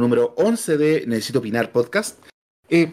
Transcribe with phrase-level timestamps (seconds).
[0.00, 2.24] número 11 de Necesito Opinar Podcast.
[2.68, 2.92] Eh,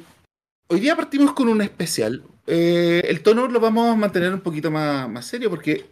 [0.68, 2.24] hoy día partimos con un especial.
[2.46, 5.86] Eh, el tono lo vamos a mantener un poquito más, más serio porque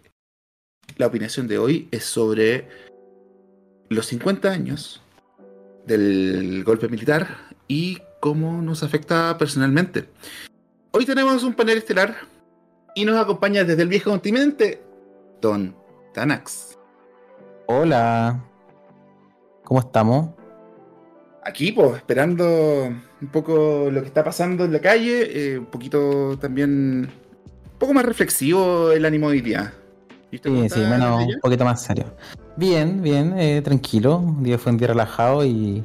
[0.98, 2.68] la opinación de hoy es sobre
[3.90, 5.02] los 50 años
[5.86, 10.09] del golpe militar y cómo nos afecta personalmente.
[10.92, 12.16] Hoy tenemos un panel estelar
[12.95, 14.82] y nos acompaña desde el viejo continente
[15.42, 15.76] Don
[16.14, 16.78] Tanax.
[17.68, 18.42] Hola.
[19.64, 20.34] ¿Cómo estamos?
[21.45, 22.91] Aquí, pues, esperando
[23.22, 27.94] un poco lo que está pasando en la calle, eh, un poquito también, un poco
[27.94, 29.72] más reflexivo el ánimo hoy día.
[30.31, 32.05] Sí, sí, menos, un poquito más serio.
[32.58, 34.17] Bien, bien, eh, tranquilo.
[34.17, 35.84] Un día fue un día relajado y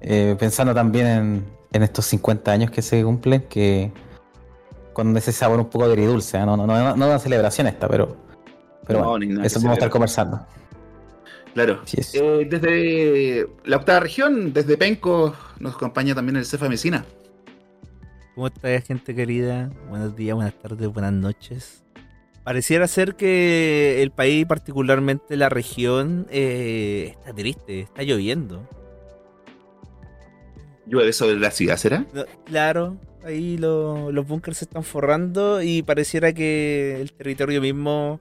[0.00, 3.92] eh, pensando también en, en, estos 50 años que se cumplen, que
[4.92, 6.38] con ese sabor un poco agridulce.
[6.38, 6.44] ¿eh?
[6.44, 8.16] No, no, no, no, una celebración esta, pero,
[8.84, 10.44] pero bueno, eso vamos a estar conversando.
[11.54, 11.82] Claro.
[12.14, 17.04] Eh, desde la octava región, desde Penco, nos acompaña también el Cefa Mesina.
[18.34, 19.70] ¿Cómo está gente querida?
[19.88, 21.84] Buenos días, buenas tardes, buenas noches.
[22.44, 28.66] Pareciera ser que el país, particularmente la región, eh, está triste, está lloviendo.
[30.86, 32.06] ¿Llueve sobre la ciudad, será?
[32.44, 38.20] claro, ahí los bunkers se están forrando y pareciera que el territorio mismo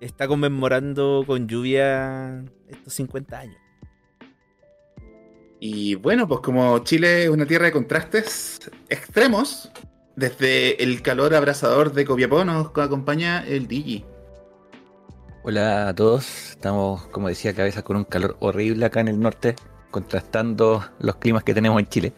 [0.00, 3.56] está conmemorando con lluvia estos 50 años.
[5.60, 9.70] Y bueno, pues como Chile es una tierra de contrastes extremos,
[10.14, 14.04] desde el calor abrasador de Copiapó nos acompaña el Digi.
[15.42, 19.56] Hola a todos, estamos como decía cabeza con un calor horrible acá en el norte,
[19.90, 22.12] contrastando los climas que tenemos en Chile.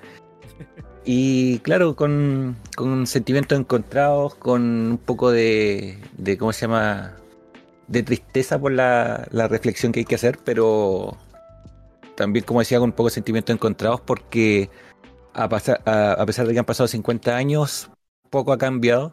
[1.05, 7.17] Y claro, con, con sentimientos encontrados, con un poco de, de ¿cómo se llama?
[7.91, 11.19] De tristeza por la, la, reflexión que hay que hacer, pero
[12.15, 14.71] también, como decía, con un poco de sentimientos encontrados porque
[15.35, 17.91] a, pasar, a, a pesar de que han pasado 50 años,
[18.31, 19.13] poco ha cambiado.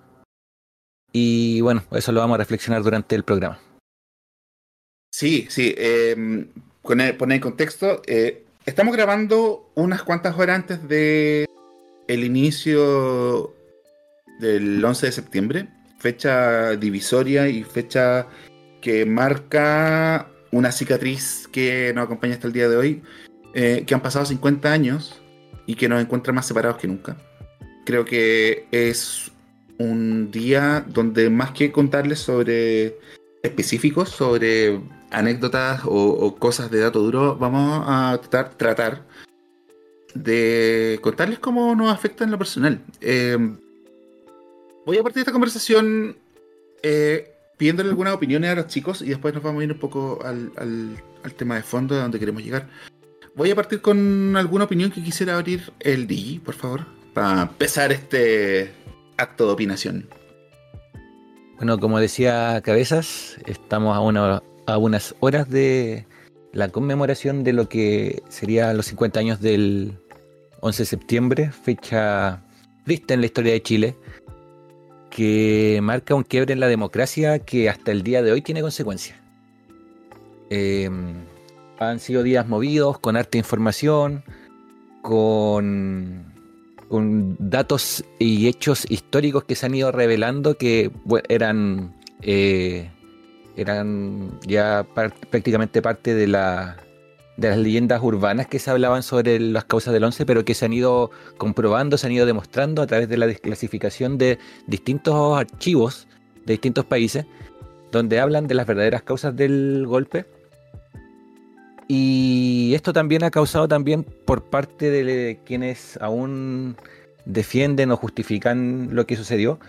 [1.12, 3.60] Y bueno, eso lo vamos a reflexionar durante el programa.
[5.12, 5.74] Sí, sí.
[5.78, 6.46] Eh,
[6.84, 11.46] poner, poner en contexto, eh, estamos grabando unas cuantas horas antes de
[12.08, 13.54] el inicio
[14.40, 18.28] del 11 de septiembre, fecha divisoria y fecha
[18.82, 23.04] que marca una cicatriz que nos acompaña hasta el día de hoy,
[23.54, 25.22] eh, que han pasado 50 años
[25.66, 27.18] y que nos encuentra más separados que nunca.
[27.86, 29.32] Creo que es
[29.78, 32.98] un día donde más que contarles sobre
[33.44, 39.06] específicos, sobre anécdotas o, cosas de dato duro, vamos a tratar, tratar
[40.14, 42.82] de contarles cómo nos afecta en lo personal.
[43.02, 43.38] Eh,
[44.86, 46.18] voy a partir de esta conversación
[46.82, 50.20] eh, pidiéndole algunas opiniones a los chicos y después nos vamos a ir un poco
[50.24, 52.70] al, al, al, tema de fondo de donde queremos llegar.
[53.36, 57.92] Voy a partir con alguna opinión que quisiera abrir el Digi, por favor, para empezar
[57.92, 58.72] este
[59.18, 60.10] acto de opinación.
[61.58, 66.06] Bueno, como decía Cabezas, estamos a, una, a unas horas de
[66.54, 69.98] la conmemoración de lo que sería los 50 años del
[70.62, 72.44] 11 de septiembre, fecha
[72.86, 73.96] triste en la historia de Chile,
[75.10, 79.18] que marca un quiebre en la democracia que hasta el día de hoy tiene consecuencias.
[80.50, 80.90] Eh,
[81.80, 84.24] han sido días movidos con harta información,
[85.02, 86.26] con,
[87.40, 90.90] datos y hechos históricos que se han ido revelando que
[91.28, 92.90] eran, eh,
[93.58, 96.78] eran ya prácticamente parte de la,
[97.38, 100.66] de las leyendas urbanas que se hablaban sobre las causas del 11, pero que se
[100.66, 106.08] han ido comprobando, se han ido demostrando a través de la desclasificación de distintos archivos
[106.48, 107.26] de distintos países,
[107.92, 110.26] donde hablan de las verdaderas causas del golpe.
[111.90, 116.78] Y esto también ha causado también por parte de quienes aún
[117.26, 119.60] defienden o justifican lo que sucedió,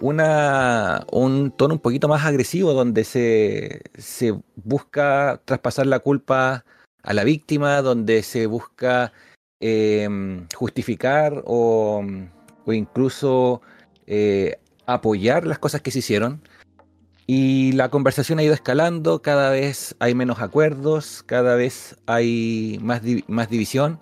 [0.00, 6.64] una, un tono un poquito más agresivo donde se, se busca traspasar la culpa
[7.02, 9.12] a la víctima, donde se busca
[9.60, 10.08] eh,
[10.54, 12.04] justificar o,
[12.64, 13.62] o incluso
[14.06, 14.56] eh,
[14.86, 16.42] apoyar las cosas que se hicieron.
[17.26, 23.02] Y la conversación ha ido escalando, cada vez hay menos acuerdos, cada vez hay más,
[23.28, 24.00] más división.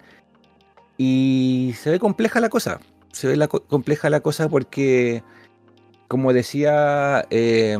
[0.97, 2.81] Y se ve compleja la cosa.
[3.13, 5.23] Se ve la co compleja la cosa porque,
[6.09, 7.79] como decía eh,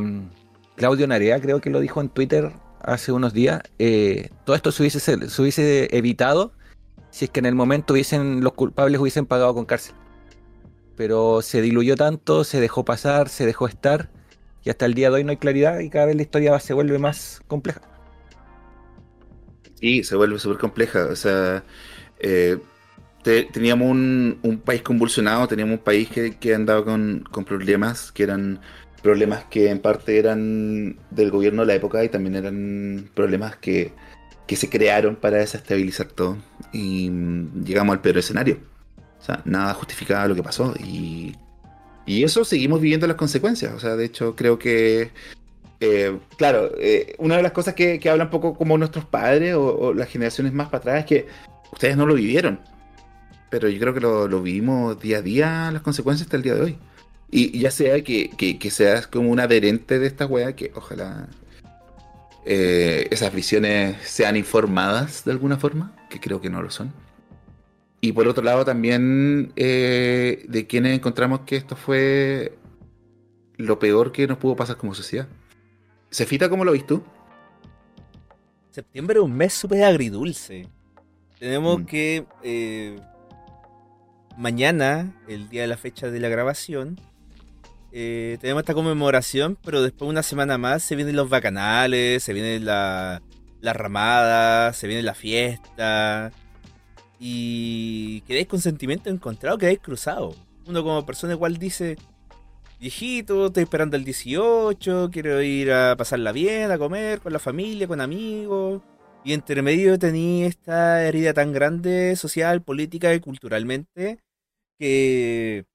[0.77, 4.83] Claudio Narea, creo que lo dijo en Twitter hace unos días, eh, todo esto se
[4.83, 6.53] hubiese, se hubiese, evitado
[7.11, 9.95] si es que en el momento hubiesen, los culpables hubiesen pagado con cárcel.
[10.97, 14.11] Pero se diluyó tanto, se dejó pasar, se dejó estar,
[14.65, 16.75] y hasta el día de hoy no hay claridad y cada vez la historia se
[16.75, 17.81] vuelve más compleja.
[19.81, 21.07] Sí, se vuelve súper compleja.
[21.07, 21.65] O sea,
[22.19, 22.59] eh,
[23.23, 28.61] teníamos un, país convulsionado, teníamos un país que, andaba con, problemas, que eran
[29.03, 33.93] problemas que en parte eran del gobierno de la época y también eran problemas que,
[34.49, 36.37] se crearon para desestabilizar todo.
[36.73, 38.59] Y mm, llegamos al peor escenario.
[39.21, 40.75] O sea, nada justificaba lo que pasó.
[40.85, 41.37] Y,
[42.05, 43.73] y eso seguimos viviendo las consecuencias.
[43.75, 45.13] O sea, de hecho, creo que
[45.79, 49.95] eh, claro, eh, una de las cosas que, que hablan poco como nuestros padres o,
[49.95, 51.27] las generaciones más para atrás es que
[51.73, 52.61] ustedes no lo vivieron
[53.51, 56.63] pero yo creo que lo, vivimos día a día las consecuencias hasta el día de
[56.63, 56.79] hoy.
[57.31, 58.31] Y, ya sea que,
[58.71, 61.29] seas como un adherente de esta wea, que ojalá
[62.45, 66.93] eh, esas visiones sean informadas de alguna forma, que creo que no lo son.
[68.01, 72.57] Y por otro lado también eh, de quienes encontramos que esto fue
[73.57, 75.29] lo peor que nos pudo pasar como sociedad.
[76.09, 77.03] Sefita, ¿cómo lo viste tú?
[78.71, 80.67] Septiembre es un mes súper agridulce.
[81.39, 81.85] Tenemos mm.
[81.85, 82.99] que eh,
[84.37, 86.99] mañana, el día de la fecha de la grabación,
[87.93, 92.61] eh, tenemos esta conmemoración, pero después una semana más se vienen los bacanales, se viene
[92.61, 93.23] la,
[93.61, 96.33] la ramada, se viene la fiesta.
[97.19, 100.35] Y quedáis con sentimiento encontrado, quedáis cruzado.
[100.67, 101.97] Uno como persona igual dice,
[102.81, 107.87] viejito, estoy esperando el 18, quiero ir a pasarla bien, a comer con la familia,
[107.89, 108.83] con amigos.
[109.25, 114.19] Y entre medio tenía esta herida tan grande social, política y culturalmente
[114.79, 115.67] que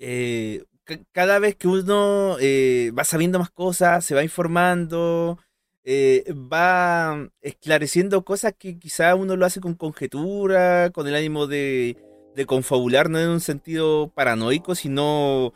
[0.00, 0.64] eh,
[1.12, 5.38] cada vez que uno eh, va sabiendo más cosas, se va informando,
[5.84, 11.96] eh, va esclareciendo cosas que quizá uno lo hace con conjetura, con el ánimo de,
[12.34, 15.52] de confabular, no en un sentido paranoico, sino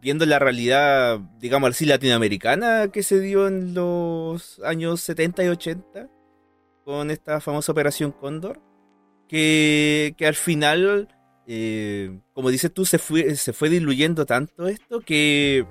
[0.00, 6.08] viendo la realidad, digamos así, latinoamericana que se dio en los años 70 y 80
[6.84, 8.60] con esta famosa Operación Cóndor,
[9.28, 11.08] que, al final,
[11.46, 15.64] eh, como dices tú, se fue, se fue diluyendo tanto esto que,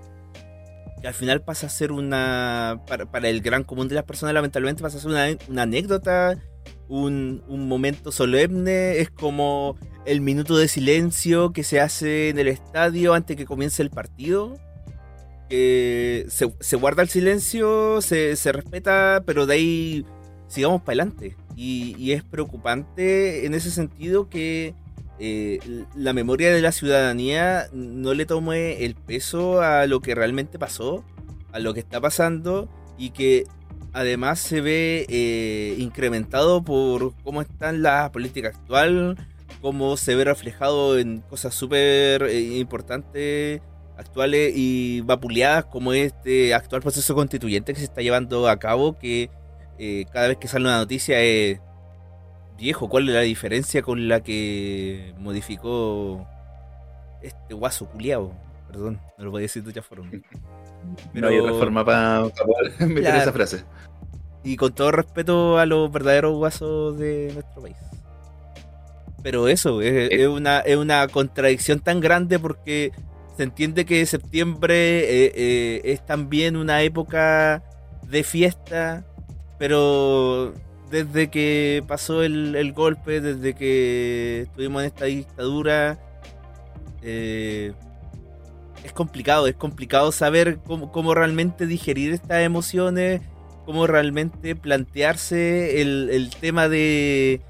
[1.03, 4.97] al final pasa a ser una, para, el gran común de las personas, lamentablemente pasa
[4.97, 6.41] a ser una, anécdota,
[6.87, 12.47] un, un momento solemne, es como el minuto de silencio que se hace en el
[12.47, 14.57] estadio antes que comience el partido.
[15.49, 16.27] se,
[16.59, 20.05] se, guarda el silencio, se, se, respeta, pero de ahí
[20.47, 21.35] sigamos para adelante.
[21.55, 24.73] Y, y, es preocupante en ese sentido que
[25.17, 25.59] eh,
[25.95, 31.05] la memoria de la ciudadanía no le tome el peso a lo que realmente pasó,
[31.53, 33.45] a lo que está pasando y que
[33.93, 39.17] además se ve eh, incrementado por cómo está la política actual,
[39.61, 43.61] cómo se ve reflejado en cosas súper eh, importantes,
[43.97, 49.29] actuales y vapuleadas, como este actual proceso constituyente que se está llevando a cabo, que
[50.11, 51.59] cada vez que sale una noticia es
[52.57, 56.27] viejo, ¿cuál es la diferencia con la que modificó
[57.21, 58.33] este guaso culiao?
[58.67, 60.11] Perdón, no lo voy a decir de otra forma.
[61.15, 62.25] No hay otra forma para
[62.79, 63.63] meter esa frase.
[64.43, 67.75] Y con todo respeto a los verdaderos guasos de nuestro país.
[69.23, 70.27] Pero eso, es, eh.
[70.27, 72.91] una, es una contradicción tan grande porque
[73.35, 77.63] se entiende que septiembre eh, eh, es también una época
[78.03, 79.03] de fiesta,
[79.57, 80.53] pero
[80.89, 85.99] desde que pasó el, golpe, desde que estuvimos en esta dictadura,
[87.01, 87.73] es
[88.93, 93.21] complicado, es complicado saber cómo, cómo, realmente digerir estas emociones,
[93.65, 97.41] cómo realmente plantearse el tema de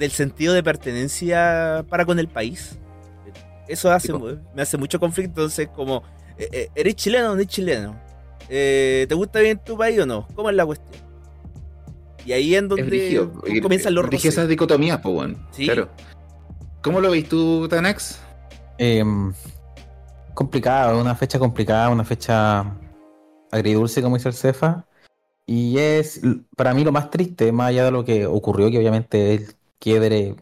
[0.00, 2.78] del sentido de pertenencia para con el país.
[3.68, 4.12] Eso hace,
[4.54, 5.42] me hace mucho conflicto.
[5.42, 6.02] Entonces, como,
[6.38, 8.00] eh, eh, ¿eres chileno o no eres chileno?
[8.48, 10.26] Eh, ¿Te gusta bien tu país o no?
[10.34, 11.09] ¿Cómo es la cuestión?
[12.24, 13.28] Y ahí en donde
[13.62, 14.26] comienzan los roces.
[14.26, 15.38] esas dicotomías, pues, bueno.
[15.56, 15.88] Claro.
[16.82, 18.20] ¿Cómo lo veis tú, Tanax?
[18.78, 19.32] Em,
[20.34, 22.74] complicado, una fecha complicada, una fecha
[23.50, 24.86] agridulce, como dice el Cefa.
[25.46, 26.20] Y es,
[26.56, 30.36] para mí, lo más triste, más allá de lo que ocurrió, que obviamente es quiebre.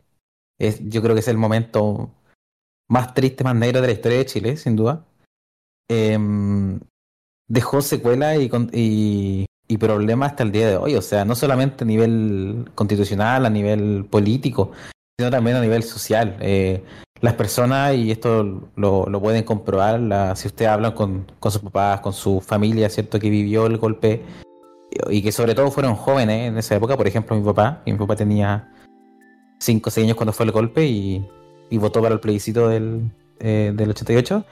[0.58, 2.10] Es, yo creo que es el momento
[2.88, 5.06] más triste, más negro de la historia de Chile, sin duda.
[5.88, 6.80] Em,
[7.48, 10.94] dejó secuela y, y, y problemas hasta el día de hoy.
[10.96, 14.72] O sea, no solamente a nivel constitucional, a nivel político,
[15.18, 16.36] sino también a nivel social.
[16.40, 16.82] Eh,
[17.20, 22.00] las personas, y esto lo, lo pueden comprobar, si ustedes hablan con, con sus papás,
[22.00, 23.18] con su familia, ¿cierto?
[23.18, 24.22] Que vivió el golpe
[25.10, 26.96] y que sobre todo fueron jóvenes en esa época.
[26.96, 28.72] Por ejemplo, mi papá, mi papá tenía
[29.60, 31.28] 5 o 6 años cuando fue el golpe y,
[31.72, 33.10] votó para el plebiscito del,
[33.40, 34.44] eh, del 88.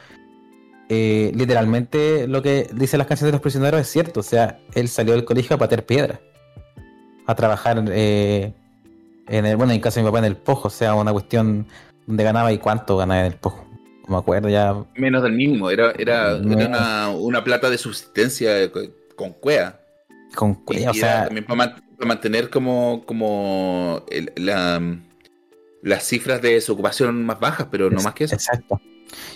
[0.88, 4.20] Eh, literalmente lo que dicen las canciones de los prisioneros es cierto.
[4.20, 6.20] O sea, él salió del colegio a patear piedra,
[7.26, 8.52] a trabajar eh,
[9.26, 11.66] En el, bueno, en caso de mi papá en el Pojo, o sea, una cuestión
[12.06, 13.66] donde ganaba y cuánto ganaba en el Pojo.
[14.06, 14.84] No me acuerdo ya.
[14.94, 18.70] Menos del mínimo, era, era, una, plata de subsistencia
[19.16, 19.80] con cuea.
[20.36, 21.24] Con cuea, o sea.
[21.24, 21.76] También para,
[22.06, 24.04] mantener como, como
[24.36, 24.80] la,
[25.82, 28.36] las cifras de desocupación más bajas, pero no más que eso.
[28.36, 28.80] Exacto.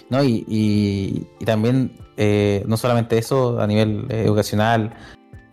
[0.08, 4.92] No, y, y, también, eh, no solamente eso a nivel eh, educacional,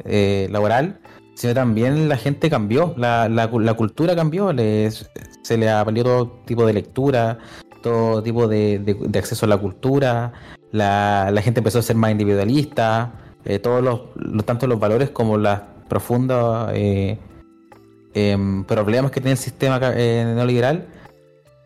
[0.03, 0.99] eh, laboral,
[1.35, 6.73] sino también la gente cambió, la, la, cultura cambió, se le aprendió todo tipo de
[6.73, 7.37] lectura,
[7.83, 10.33] todo tipo de, acceso a la cultura,
[10.71, 13.13] la, gente empezó a ser más individualista,
[13.61, 20.87] todos los, tanto los valores como las profundos em, problemas que tiene el sistema neoliberal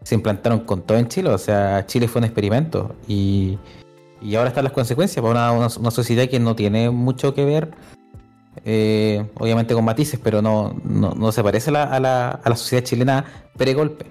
[0.04, 1.30] se implantaron con todo en Chile.
[1.30, 3.58] O sea, Chile fue un experimento y,
[4.22, 7.72] y ahora están las consecuencias para una, sociedad que no tiene mucho que ver,
[8.66, 13.26] eh, obviamente con matices, pero no, no, se parece a la, a la, sociedad chilena
[13.58, 14.06] pre-golpe.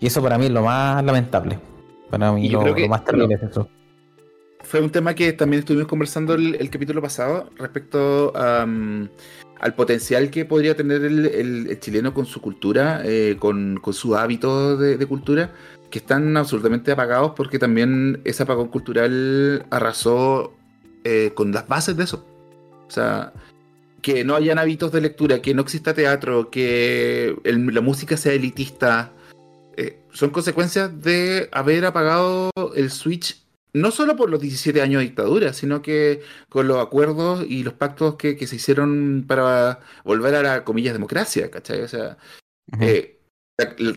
[0.00, 1.58] Y eso para mí es lo más lamentable.
[2.10, 3.68] Para mí lo, más terrible es eso.
[4.64, 10.76] Fue un tema que también estuvimos conversando el, capítulo pasado respecto al potencial que podría
[10.76, 15.52] tener el, chileno con su cultura, eh, con, sus hábitos de, cultura,
[15.90, 20.54] que están absolutamente apagados porque también ese apagón cultural arrasó
[21.04, 22.24] eh, con las bases de eso.
[22.86, 23.32] O sea,
[24.00, 29.12] que no hayan hábitos de lectura, que no exista teatro, que la música sea elitista,
[29.76, 33.41] eh, son consecuencias de haber apagado el switch
[33.74, 37.74] no solo por los 17 años de dictadura, sino que con los acuerdos y los
[37.74, 41.82] pactos que, se hicieron para volver a la comillas democracia, ¿cachai?
[41.82, 42.18] O sea,
[42.80, 43.20] eh,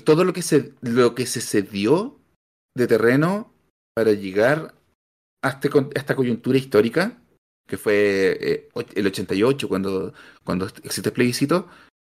[0.04, 2.20] todo lo que, se, lo que se cedió
[2.76, 3.54] de terreno
[3.94, 4.76] para llegar
[5.44, 7.22] a, este, esta coyuntura histórica,
[7.68, 10.14] que fue eh, el 88, cuando,
[10.44, 11.68] cuando existe el plebiscito,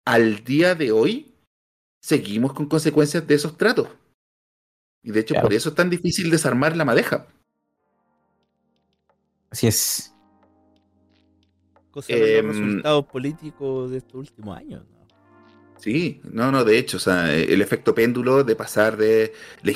[0.05, 1.35] al día de hoy
[2.03, 3.87] seguimos con consecuencias de esos tratos.
[5.03, 7.27] Y de hecho, por eso es tan difícil desarmar la madeja.
[9.51, 10.13] Así es.
[11.91, 14.83] Cosa de los em, resultados políticos de estos últimos años.
[14.89, 15.01] ¿no?
[15.77, 19.73] Sí, no, no, de hecho, o sea, el efecto péndulo de pasar de la,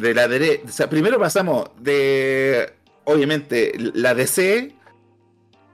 [0.00, 0.64] de la derecha.
[0.64, 2.72] O sea, primero pasamos de,
[3.04, 4.77] obviamente, la DC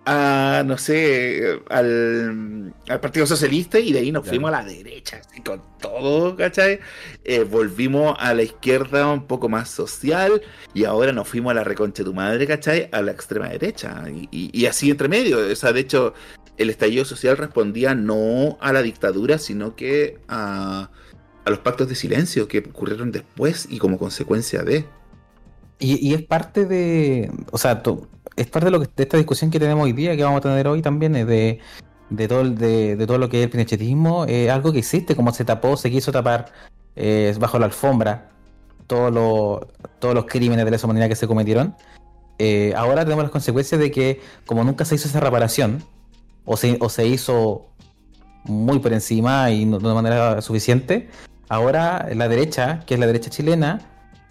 [0.07, 5.41] a, no sé, al, Partido Socialista y de ahí nos fuimos a la derecha, así
[5.41, 6.81] con todo, ¿cachai?
[7.25, 10.43] Eh, volvimos a la izquierda un poco más social
[10.75, 12.89] y ahora nos fuimos a la reconcha de tu madre, ¿cachai?
[12.93, 15.39] A la extrema derecha y, así entre medio.
[15.39, 16.13] O sea, de hecho,
[16.59, 20.91] el estallido social respondía no a la dictadura, sino que a,
[21.45, 24.85] a los pactos de silencio que ocurrieron después y como consecuencia de...
[25.79, 27.83] Y, y es parte de, o sea,
[28.37, 30.43] es parte de, lo que, de esta discusión que tenemos hoy día, que vamos a
[30.43, 31.61] tener hoy también, es de,
[32.29, 35.77] todo, de, todo lo que es el pinochetismo, es algo que existe, como se tapó,
[35.77, 36.53] se quiso tapar
[36.97, 38.31] eh, bajo la alfombra
[38.87, 39.13] todos
[40.15, 41.75] los crímenes de la humanidad que se cometieron.
[42.39, 45.83] Eh, ahora tenemos las consecuencias de que, como nunca se hizo esa reparación,
[46.45, 47.67] o se, hizo
[48.45, 51.09] muy por encima y no, de manera suficiente,
[51.49, 53.81] ahora la derecha, que es la derecha chilena,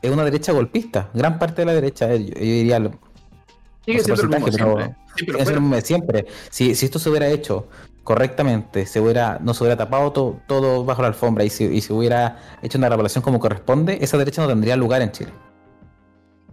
[0.02, 1.10] es una derecha golpista.
[1.14, 2.92] Gran parte de la derecha, eh, yo, diría,
[3.86, 4.22] Sigue siendo
[5.46, 5.82] siempre.
[5.82, 6.26] siempre.
[6.50, 7.68] Si, esto se hubiera hecho
[8.04, 12.40] correctamente, se hubiera, no se hubiera tapado todo, bajo la alfombra y si, se hubiera
[12.62, 15.32] hecho una reparación como corresponde, esa derecha no tendría lugar en Chile.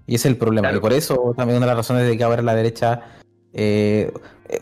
[0.07, 0.73] Y ese es el problema.
[0.73, 3.03] Y por eso también una de las razones de que ahora la derecha.
[3.53, 4.13] Eh,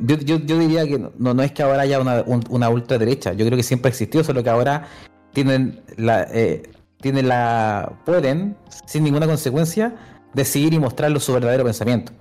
[0.00, 3.32] yo, diría que no, no es que ahora haya una, una ultraderecha.
[3.32, 4.88] Yo creo que siempre existió, solo que ahora
[5.32, 6.70] tienen la, eh,
[7.00, 7.98] tienen la.
[8.04, 8.56] pueden,
[8.86, 9.96] sin ninguna consecuencia,
[10.34, 12.12] decidir y mostrarlo su verdadero pensamiento.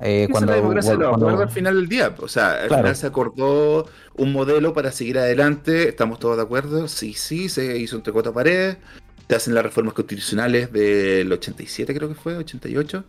[0.00, 2.14] Eh, cuando, la democracia lo acuerdo al final del día.
[2.18, 5.88] O sea, al final se acordó un modelo para seguir adelante.
[5.88, 6.88] ¿Estamos todos de acuerdo?
[6.88, 8.76] Sí, sí, se hizo un tecoto a pared.
[9.28, 13.04] Se hacen las reformas constitucionales del 87, creo que fue, 88.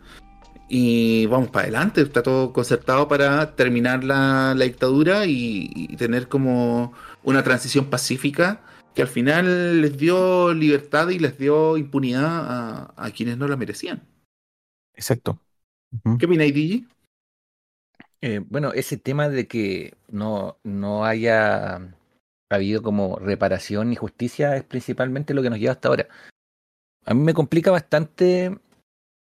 [0.70, 2.02] Y vamos para adelante.
[2.02, 8.62] Está todo concertado para terminar la, dictadura y, tener como una transición pacífica
[8.96, 13.56] que al final les dio libertad y les dio impunidad a, a quienes no la
[13.56, 14.02] merecían.
[14.96, 15.40] Exacto.
[16.20, 16.88] ¿Qué opináis, Digi?
[18.22, 21.96] Eh, bueno, ese tema de que no, no haya
[22.50, 26.08] habido como reparación ni justicia es principalmente lo que nos lleva hasta ahora.
[27.06, 28.58] A mí me complica bastante.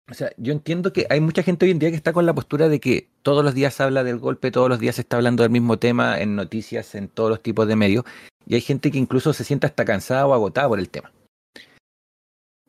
[0.09, 2.33] O sea, yo entiendo que hay mucha gente hoy en día que está con la
[2.33, 5.17] postura de que todos los días se habla del golpe, todos los días se está
[5.17, 8.05] hablando del mismo tema en noticias, en todos los tipos de medios,
[8.47, 11.11] y hay gente que incluso se siente hasta cansada o agotada por el tema.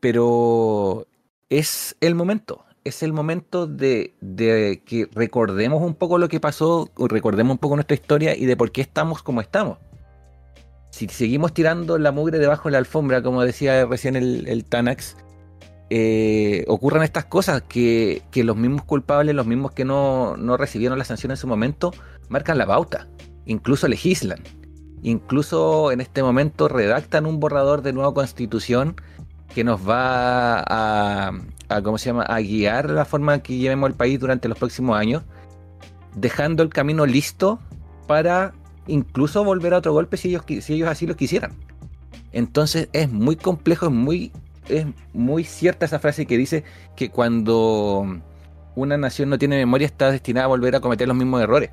[0.01, 1.07] Pero
[1.49, 4.15] es el momento, es el momento de,
[4.87, 8.73] que recordemos un poco lo que pasó, recordemos un poco nuestra historia y de por
[8.73, 9.79] qué estamos como estamos.
[10.91, 15.17] si seguimos tirando la mugre debajo de la alfombra, como decía recién el, Tanax,
[15.91, 21.05] eh, ocurran estas cosas que, los mismos culpables, los mismos que no, no recibieron la
[21.05, 21.93] sanción en su momento,
[22.29, 23.09] marcan la pauta,
[23.45, 24.41] incluso legislan,
[25.03, 28.97] incluso en este momento redactan un borrador de nueva constitución
[29.55, 31.33] que nos va a,
[31.83, 32.23] ¿cómo se llama?
[32.25, 35.23] a guiar la forma en que llevemos el país durante los próximos años,
[36.15, 37.61] dejando el camino listo
[38.07, 38.53] para
[38.87, 41.53] incluso volver a otro golpe si ellos, si ellos así lo quisieran.
[42.33, 44.33] Entonces es muy complejo, es muy
[44.69, 46.65] es muy cierta esa frase que dice
[46.97, 48.21] que cuando
[48.77, 51.71] una nación no tiene memoria está destinada a volver a cometer los mismos errores.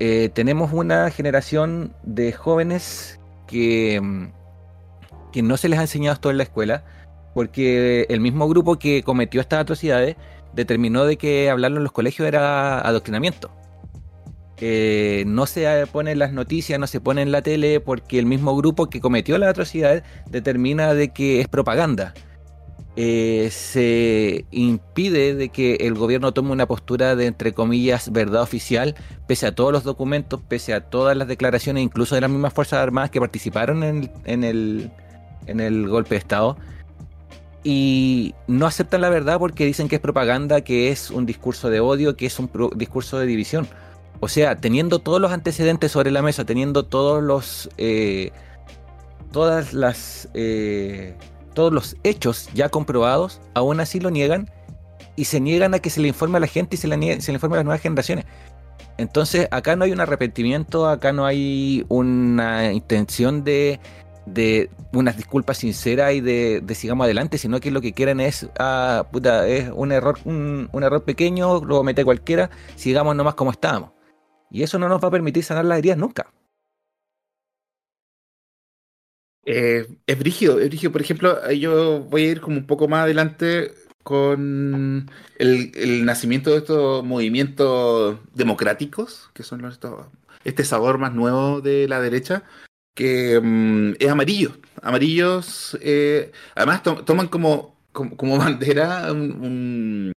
[0.00, 4.30] Eh, tenemos una generación de jóvenes que,
[5.32, 6.84] que no se les ha enseñado esto en la escuela,
[7.38, 10.16] porque el mismo grupo que cometió estas atrocidades
[10.54, 13.48] determinó de que hablarlo en los colegios era adoctrinamiento.
[15.24, 18.56] No se pone en las noticias, no se pone en la tele, porque el mismo
[18.56, 22.12] grupo que cometió la atrocidad determina de que es propaganda.
[22.96, 28.96] Eh, se impide de que el gobierno tome una postura de, entre comillas, verdad oficial,
[29.28, 32.80] pese a todos los documentos, pese a todas las declaraciones, incluso de las mismas Fuerzas
[32.80, 36.56] Armadas que participaron en el golpe de Estado.
[37.70, 41.80] Y no aceptan la verdad porque dicen que es propaganda, que es un discurso de
[41.80, 43.68] odio, que es un discurso de división.
[44.20, 47.68] O sea, teniendo todos los antecedentes sobre la mesa, teniendo todos los.
[47.76, 48.32] Eh,
[49.32, 50.30] todas las.
[50.32, 51.14] Eh,
[51.52, 54.50] todos los hechos ya comprobados, aún así lo niegan
[55.14, 57.32] y se niegan a que se le informe a la gente y se le, se
[57.32, 58.24] le informe a las nuevas generaciones.
[58.96, 63.78] Entonces, acá no hay un arrepentimiento, acá no hay una intención de,
[64.32, 69.06] de unas disculpas sinceras y de, sigamos adelante, sino que lo que quieren es, ah,
[69.10, 73.92] puta, es un error, un, error pequeño, lo mete cualquiera, sigamos nomás como estábamos.
[74.50, 76.32] Y eso no nos va a permitir sanar las heridas nunca.
[79.44, 80.92] Eh, es brígido, es brígido.
[80.92, 86.58] Por ejemplo, yo voy a ir como un poco más adelante con el, nacimiento de
[86.58, 89.78] estos movimientos democráticos, que son los,
[90.44, 92.42] este sabor más nuevo de la derecha,
[92.98, 94.56] que mm, es amarillo.
[94.82, 100.12] Amarillos, eh, además toman como, como, bandera un,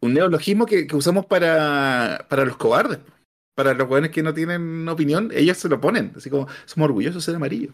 [0.00, 3.00] un, neologismo que, que usamos para, para los cobardes
[3.56, 7.22] para los jóvenes que no tienen opinión, ellos se lo ponen, así como somos orgullosos
[7.22, 7.72] de ser amarillo.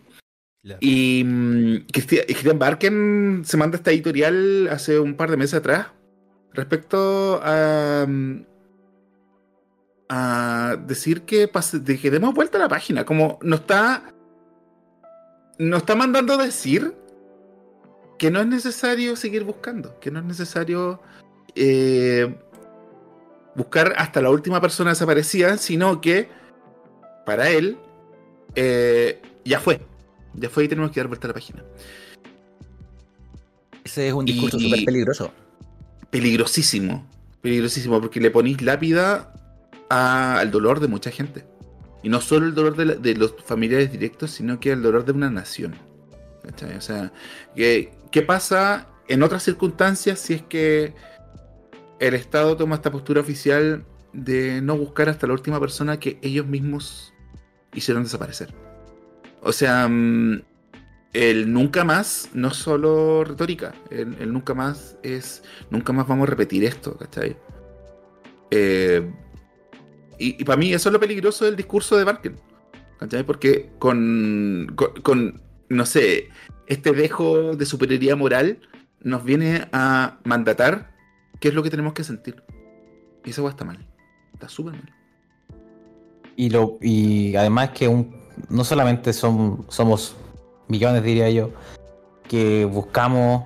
[0.81, 5.87] Y mm, Christian Barken se manda esta editorial hace un par de meses atrás
[6.55, 8.40] respecto a, mm,
[10.09, 14.12] a decir que, de que demos vuelta a la página, como nos está,
[15.59, 16.95] nos está mandando a decir
[18.19, 21.01] que no es necesario seguir buscando, que no es necesario
[21.55, 22.35] eh,
[23.55, 26.29] buscar hasta la última persona desaparecida, sino que
[27.25, 27.79] para él
[28.55, 29.81] eh, ya fue.
[30.35, 31.64] Ya fue y tenemos que dar vuelta a la página.
[33.85, 35.33] Ese es un discurso súper peligroso.
[36.11, 37.07] Peligrosísimo.
[37.40, 39.33] Peligrosísimo, porque le ponéis lápida
[39.88, 41.44] al dolor de mucha gente.
[42.03, 45.31] Y no solo el dolor de, los familiares directos, sino que el dolor de una
[45.31, 45.75] nación.
[46.44, 47.12] O sea,
[47.57, 50.94] ¿qué pasa en otras circunstancias si es que
[51.99, 56.46] el Estado toma esta postura oficial de no buscar hasta la última persona que ellos
[56.46, 57.12] mismos
[57.75, 58.53] hicieron desaparecer.
[59.42, 60.42] O sea, mm,
[61.12, 66.31] el nunca más no es solo retórica, el, nunca más es, nunca más vamos a
[66.31, 67.37] repetir esto, ¿cachai?
[68.51, 69.11] Eh,
[70.18, 72.37] y, para mí eso es lo peligroso del discurso de Barken,
[72.98, 73.24] ¿cachai?
[73.24, 76.31] Porque con, con, no sé,
[76.66, 78.59] este dejo de superioridad moral
[79.02, 80.94] nos viene a mandatar
[81.40, 82.42] qué es lo que tenemos que sentir.
[83.24, 83.85] Y esa está mal.
[84.33, 84.94] Está súper mal.
[86.37, 88.14] Y, lo, y además que un,
[88.48, 90.16] no solamente son, somos
[90.68, 91.50] millones, diría yo,
[92.29, 93.44] que buscamos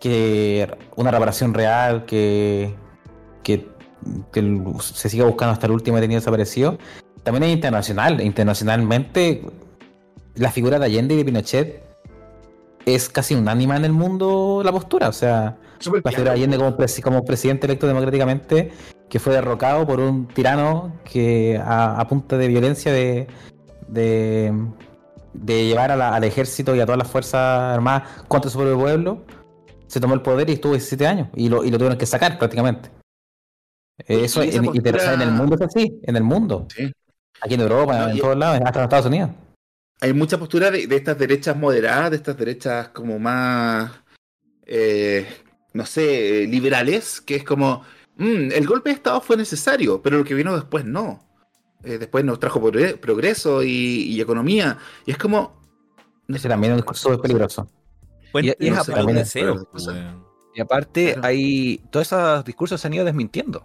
[0.00, 2.74] que una reparación real, que,
[3.42, 3.68] que,
[4.80, 6.78] se siga buscando hasta el último detenido desaparecido,
[7.22, 8.20] también es internacional.
[8.20, 9.42] Internacionalmente,
[10.34, 11.82] la figura de Allende y de Pinochet
[12.86, 15.08] es casi unánima en el mundo la postura.
[15.08, 15.56] O sea,
[16.24, 16.58] la Allende
[17.02, 18.72] como, presidente electo democráticamente,
[19.08, 23.26] que fue derrocado por un tirano que a, punta de violencia de,
[23.88, 24.52] de,
[25.66, 29.22] llevar al ejército y a todas las fuerzas armadas contra su propio pueblo,
[29.86, 32.38] se tomó el poder y estuvo 17 años y lo, y lo tuvieron que sacar
[32.38, 33.01] prácticamente.
[33.98, 36.66] Eso en, en el mundo es así, en el mundo.
[37.40, 39.30] Aquí en Europa, en todos lados, hasta en Estados Unidos.
[40.00, 43.90] Hay mucha postura de, estas derechas moderadas, de estas derechas como más
[44.66, 45.26] eh,
[45.72, 47.82] no sé, liberales, que es como,
[48.16, 51.28] mm, el golpe de Estado fue necesario, pero lo que vino después no.
[51.84, 54.78] eh, después nos trajo progreso y, economía.
[55.04, 55.60] Y es como.
[56.28, 57.68] Ese también es un discurso peligroso.
[58.34, 58.52] y,
[60.54, 63.64] y aparte, hay todos esos discursos se han ido desmintiendo.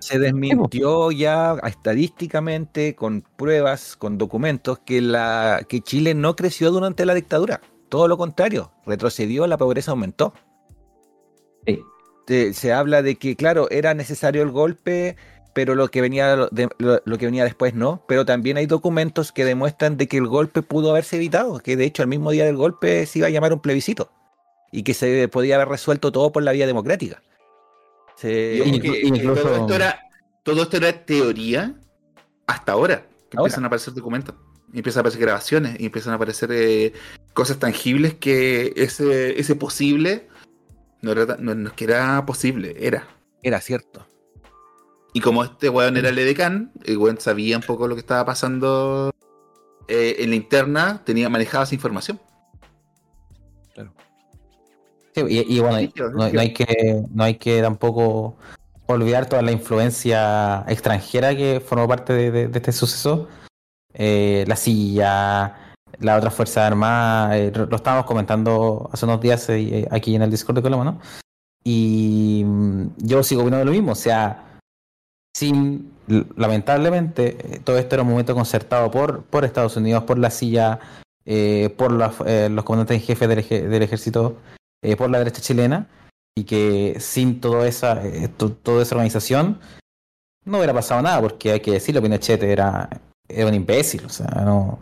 [0.00, 7.06] Se desmintió ya estadísticamente, con pruebas, con documentos, que, la, que Chile no creció durante
[7.06, 7.60] la dictadura.
[7.88, 10.32] Todo lo contrario, retrocedió, la pobreza aumentó.
[12.26, 15.16] Se, habla de que, claro, era necesario el golpe,
[15.52, 18.04] pero lo que, venía lo, que venía después no.
[18.06, 21.84] Pero también hay documentos que demuestran de que el golpe pudo haberse evitado, que de
[21.84, 24.12] hecho al mismo día del golpe se iba a llamar un plebiscito
[24.70, 27.20] y que se podía haber resuelto todo por la vía democrática.
[28.20, 30.00] Todo, esto era,
[30.42, 31.74] todo esto era teoría
[32.46, 34.34] hasta ahora, que empiezan a aparecer documentos,
[34.72, 36.92] y empiezan a aparecer grabaciones, y empiezan a aparecer eh,
[37.32, 40.28] cosas tangibles que ese, ese posible
[41.02, 43.08] no era, no, que era posible, era.
[43.42, 44.06] Era cierto.
[45.14, 48.24] Y como este weón era el edecán, el weón sabía un poco lo que estaba
[48.24, 49.12] pasando
[49.88, 52.20] eh, en la interna, tenía manejada esa información.
[53.74, 53.92] Claro
[55.28, 55.78] y, bueno,
[56.14, 58.36] no, hay que, no hay que tampoco
[58.92, 63.28] olvidar toda la influencia extranjera que formó parte de, este suceso.
[63.92, 69.88] Eh, la silla, la otra fuerza armada, eh, lo estábamos comentando hace unos días eh,
[69.90, 71.00] aquí en el Discord de Coloma, ¿no?
[71.64, 74.58] Y mm, yo sigo opinando lo mismo, o sea,
[75.34, 75.92] sin,
[76.36, 80.78] lamentablemente, todo esto era un momento concertado por, por Estados Unidos, por la silla,
[81.76, 82.18] por los,
[82.50, 84.36] los comandantes en jefe del ejército
[84.82, 85.88] eh, por la derecha chilena
[86.36, 89.60] y que sin toda esa, eh, toda esa organización
[90.44, 92.88] no hubiera pasado nada, porque hay que decirlo, Pinochet era,
[93.28, 94.78] era un imbécil, o sea, no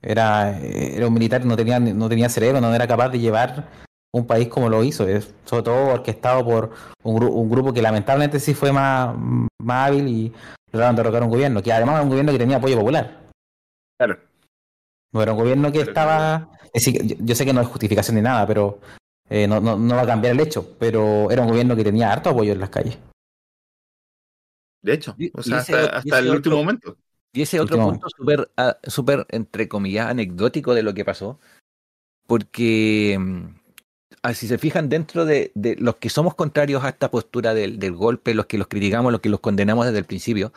[0.00, 3.68] era, era un militar no tenía, no tenía cerebro, no era capaz de llevar
[4.12, 5.04] un país como lo hizo,
[5.44, 6.70] sobre todo orquestado por
[7.02, 9.14] un, un grupo que lamentablemente sí fue más,
[9.58, 10.32] más hábil y
[10.72, 13.28] lograron derrocar un gobierno, que además era un gobierno que tenía apoyo popular.
[13.98, 14.18] Claro.
[15.12, 16.48] No era un gobierno que estaba.
[16.74, 18.78] yo, sé que no es justificación ni nada, pero
[19.30, 22.12] eh, no, no, no, va a cambiar el hecho, pero era un gobierno que tenía
[22.12, 22.98] harto apoyo en las calles.
[24.82, 26.96] De hecho, o sea, hasta, el último momento.
[27.32, 31.38] Y ese otro punto súper, ah, súper, entre comillas, anecdótico de lo que pasó,
[32.26, 33.44] porque mm,
[34.22, 37.78] ah, si se fijan dentro de, de, los que somos contrarios a esta postura del,
[37.78, 40.52] del, golpe, los que los criticamos, los que los condenamos desde el principio,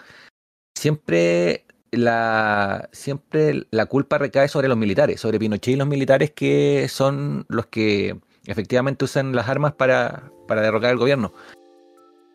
[0.77, 6.87] siempre la, siempre la culpa recae sobre los militares, sobre Pinochet y los militares que
[6.89, 11.33] son los que efectivamente usan las armas para, para derrocar al gobierno.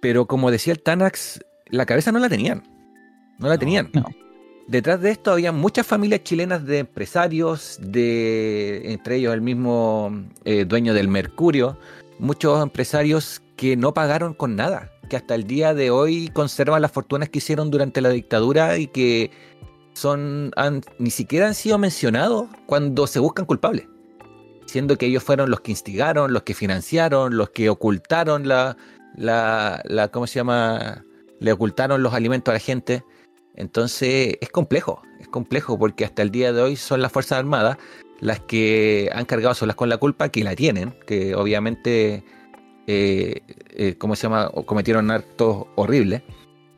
[0.00, 2.62] Pero como decía el Tanax, la cabeza no la tenían.
[3.38, 3.90] No la tenían.
[4.68, 10.64] Detrás de esto había muchas familias chilenas de empresarios, de entre ellos el mismo eh,
[10.64, 11.78] dueño del Mercurio,
[12.18, 16.90] muchos empresarios que no pagaron con nada, que hasta el día de hoy conservan las
[16.90, 19.30] fortunas que hicieron durante la dictadura y que
[19.92, 20.50] son
[20.98, 23.86] ni siquiera han sido mencionados cuando se buscan culpables
[24.66, 28.76] siendo que ellos fueron los que instigaron, los que financiaron, los que ocultaron la,
[29.16, 31.04] la, la ¿cómo se llama?
[31.40, 33.04] Le ocultaron los alimentos a la gente.
[33.54, 37.78] Entonces es complejo, es complejo porque hasta el día de hoy son las Fuerzas Armadas
[38.20, 42.24] las que han cargado solas con la culpa, que la tienen, que obviamente,
[42.86, 43.40] eh,
[43.74, 44.50] eh, ¿cómo se llama?
[44.64, 46.22] Cometieron actos horribles,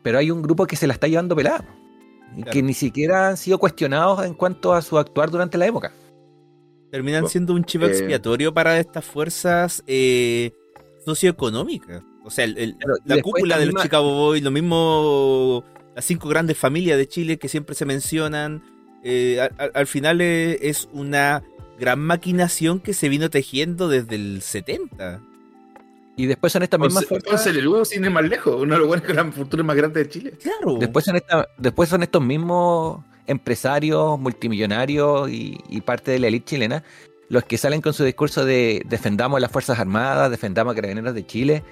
[0.02, 1.64] pero hay un grupo que se la está llevando pelada,
[2.36, 5.92] y que ni siquiera han sido cuestionados en cuanto a su actuar durante la época.
[6.90, 10.52] Terminan siendo un chivo eh, expiatorio para estas fuerzas eh,
[11.04, 12.02] socioeconómicas.
[12.24, 17.08] O sea, la cúpula de los Chicago Boys, lo mismo las cinco grandes familias de
[17.08, 18.62] Chile que siempre se mencionan.
[19.02, 21.42] Eh, al, final es, una
[21.78, 25.20] gran maquinación que se vino tejiendo desde el 70.
[26.16, 27.46] Y después son estas mismas fuerzas.
[27.46, 30.32] el sin ir más lejos, uno de los buenos la fortuna más grande de Chile.
[30.32, 30.78] Claro.
[30.80, 36.82] Esta, después son estos mismos empresarios, multimillonarios y, parte de la élite chilena,
[37.28, 41.24] los que salen con su discurso de defendamos las Fuerzas Armadas, defendamos a Carabineros de
[41.24, 41.62] Chile,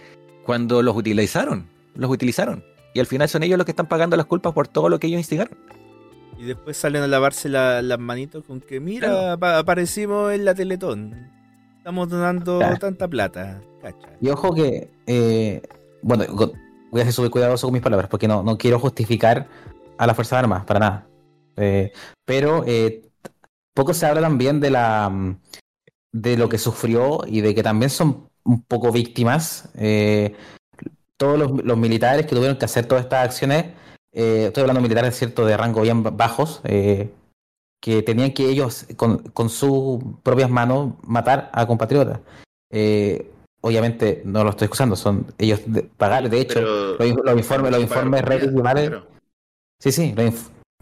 [0.44, 2.62] cuando los utilizaron, los utilizaron.
[2.94, 5.08] Y al final son ellos los que están pagando las culpas por todo lo que
[5.08, 5.58] ellos instigaron.
[6.38, 11.30] Y después salen a lavarse las manitos con que, mira, aparecimos en la Teletón.
[11.78, 13.60] Estamos donando tanta plata.
[14.20, 15.62] Y ojo que, eh,
[16.02, 16.24] bueno,
[16.90, 19.46] voy a ser súper cuidadoso con mis palabras, porque no, no quiero justificar
[19.96, 21.06] a las Fuerzas Armadas, para nada.
[21.56, 21.92] Eh,
[22.24, 23.02] pero eh,
[23.74, 25.38] poco se habla también de la mm,
[26.12, 30.34] de lo que sufrió y de que también son un poco víctimas eh,
[31.18, 33.66] todos los, militares que tuvieron que hacer todas estas acciones.
[34.12, 39.48] estoy hablando de militares cierto de rango bien bajos que tenían que ellos con, con,
[39.48, 42.20] sus propias manos matar a compatriotas.
[43.62, 48.22] obviamente no lo estoy excusando, son ellos de, pagar, de hecho, los, informes, los informes
[49.78, 50.14] Sí, sí,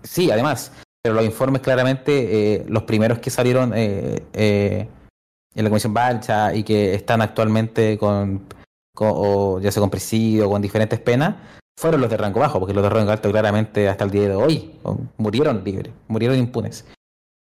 [0.04, 0.70] sí, además,
[1.02, 4.88] pero los informes claramente, eh, los primeros que salieron eh, eh,
[5.54, 8.46] en la Comisión Balcha y que están actualmente con,
[8.98, 11.36] o ya sea con presidio con diferentes penas,
[11.76, 14.36] fueron los de rango bajo, porque los de rango alto claramente hasta el día de
[14.36, 14.78] hoy
[15.16, 16.84] murieron libres, murieron impunes.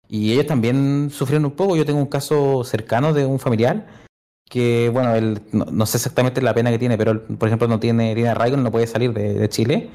[0.09, 1.77] Y ellos también sufrieron un poco.
[1.77, 3.87] Yo tengo un caso cercano de un familiar
[4.49, 8.15] que, bueno, él no, sé exactamente la pena que tiene, pero por ejemplo no tiene,
[8.15, 9.91] tiene arraigo, no puede salir de, Chile.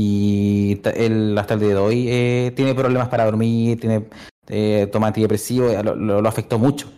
[0.00, 4.04] Y él hasta el día de hoy eh, tiene problemas para dormir, tiene
[4.46, 6.88] eh, toma antidepresivo, lo, lo, afectó mucho.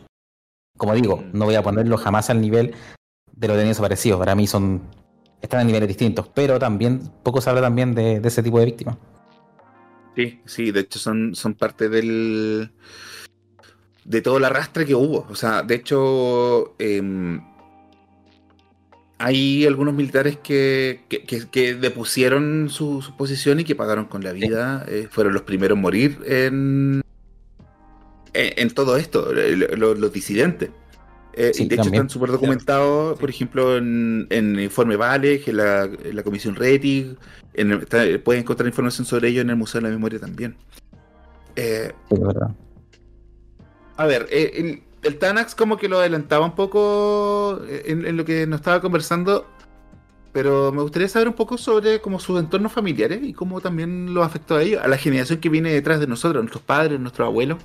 [0.77, 1.31] Como digo, mm.
[1.33, 2.75] no voy a ponerlo jamás al nivel
[3.33, 4.19] de los de desaparecidos.
[4.19, 4.83] Para mí son
[5.41, 8.99] están en niveles distintos, pero también poco se habla también de, ese tipo de víctimas.
[10.15, 12.71] Sí, sí, de hecho son, son parte del
[14.05, 15.27] de todo el arrastre que hubo.
[15.31, 17.41] O sea, de hecho, em,
[19.21, 24.87] hay algunos militares que, que, depusieron su, posición y que pagaron con la vida.
[24.89, 27.03] Eh, fueron los primeros a morir en,
[28.33, 30.71] en, todo esto, los, disidentes.
[31.35, 35.87] Eh, de hecho, están súper documentados, por ejemplo, en, en el informe Vale, en la,
[35.87, 37.19] la comisión RETIG.
[37.53, 37.79] En,
[38.25, 40.57] pueden encontrar información sobre ello en el Museo de la Memoria también.
[41.57, 42.57] Eh, verdad.
[43.99, 48.47] A ver, eh, el, Tanax como que lo adelantaba un poco eh, en, lo que
[48.47, 49.47] nos estaba conversando,
[50.33, 54.23] pero me gustaría saber un poco sobre como sus entornos familiares y cómo también lo
[54.23, 57.59] afectó a ellos, a la generación que viene detrás de nosotros, nuestros padres, nuestros abuelos,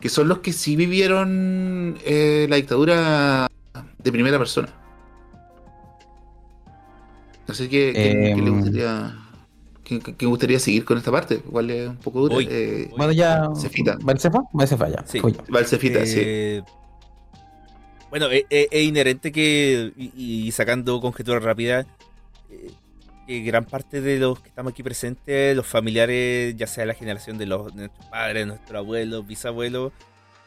[0.00, 3.48] que son los que sí vivieron eh, la dictadura
[3.98, 4.68] de primera persona.
[7.48, 9.23] Así que, ¿qué, le em, gustaría
[9.84, 12.40] que, me gustaría seguir con esta parte, igual es un poco duro.
[12.40, 13.48] Eh, bueno, ya.
[14.00, 15.04] Valsefa, Valsefa ya.
[15.06, 15.20] Sí.
[15.48, 16.20] Valsefita, sí.
[16.24, 16.62] Eh,
[18.08, 21.86] bueno, es, inherente que, y, sacando conjeturas rápidas,
[22.50, 22.70] eh,
[23.26, 27.36] que gran parte de los que estamos aquí presentes, los familiares, ya sea la generación
[27.36, 29.92] de, los, nuestros padres, nuestros abuelos, bisabuelos,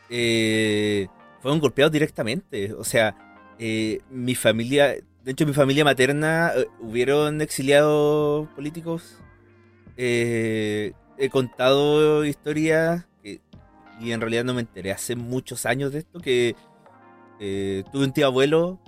[0.10, 2.73] fueron golpeados directamente.
[2.73, 3.15] O sea,
[3.60, 9.19] mi familia, de hecho, mi familia materna, hubieron exiliados políticos
[9.97, 13.05] eh, he contado historias
[13.99, 16.55] y en realidad no me enteré hace muchos años de esto, que
[17.39, 18.79] eh, tuve un tío abuelo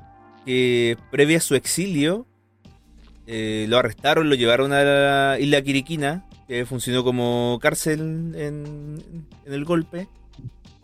[0.45, 2.27] que previa a su exilio
[3.31, 9.65] eh, lo arrestaron, lo llevaron a la isla Quiriquina, que funcionó como cárcel en, el
[9.65, 10.07] golpe.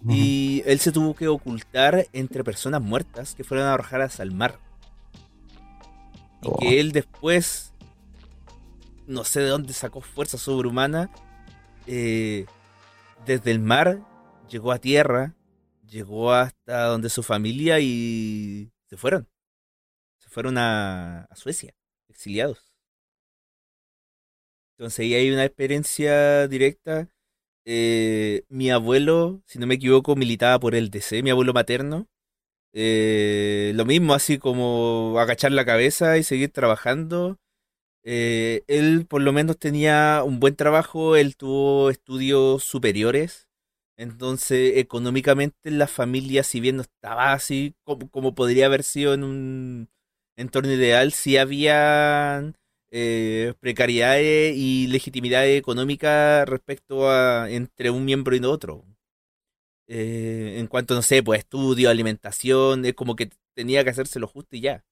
[0.08, 4.60] Y él se tuvo que ocultar entre personas muertas que fueron arrojadas al mar.
[6.44, 6.80] Y que oh.
[6.80, 7.74] él después
[9.08, 11.12] no sé de dónde sacó fuerza sobrehumana.
[11.88, 12.46] Eh,
[13.26, 14.00] desde el mar
[14.50, 15.36] llegó a tierra,
[15.88, 19.28] llegó hasta donde su familia y se fueron.
[20.20, 21.74] Se fueron a, Suecia,
[22.10, 22.74] exiliados.
[24.78, 27.10] Entonces ahí hay una experiencia directa.
[27.66, 32.08] Eh, mi abuelo, si no me equivoco, militaba por el DC, mi abuelo materno.
[32.74, 37.40] Eh, lo mismo, así como agachar la cabeza y seguir trabajando.
[38.08, 43.50] Eh, él por lo menos tenía un buen trabajo, él tuvo estudios superiores,
[43.98, 49.90] entonces económicamente la familia, si bien no estaba así como, podría haber sido en un
[50.38, 52.54] entorno ideal, sí había
[52.92, 58.86] eh, precariedades y legitimidad económica respecto a entre un miembro y otro.
[59.88, 64.28] Eh, en cuanto, no sé, pues estudio, alimentación, es como que tenía que hacerse lo
[64.28, 64.84] justo y ya.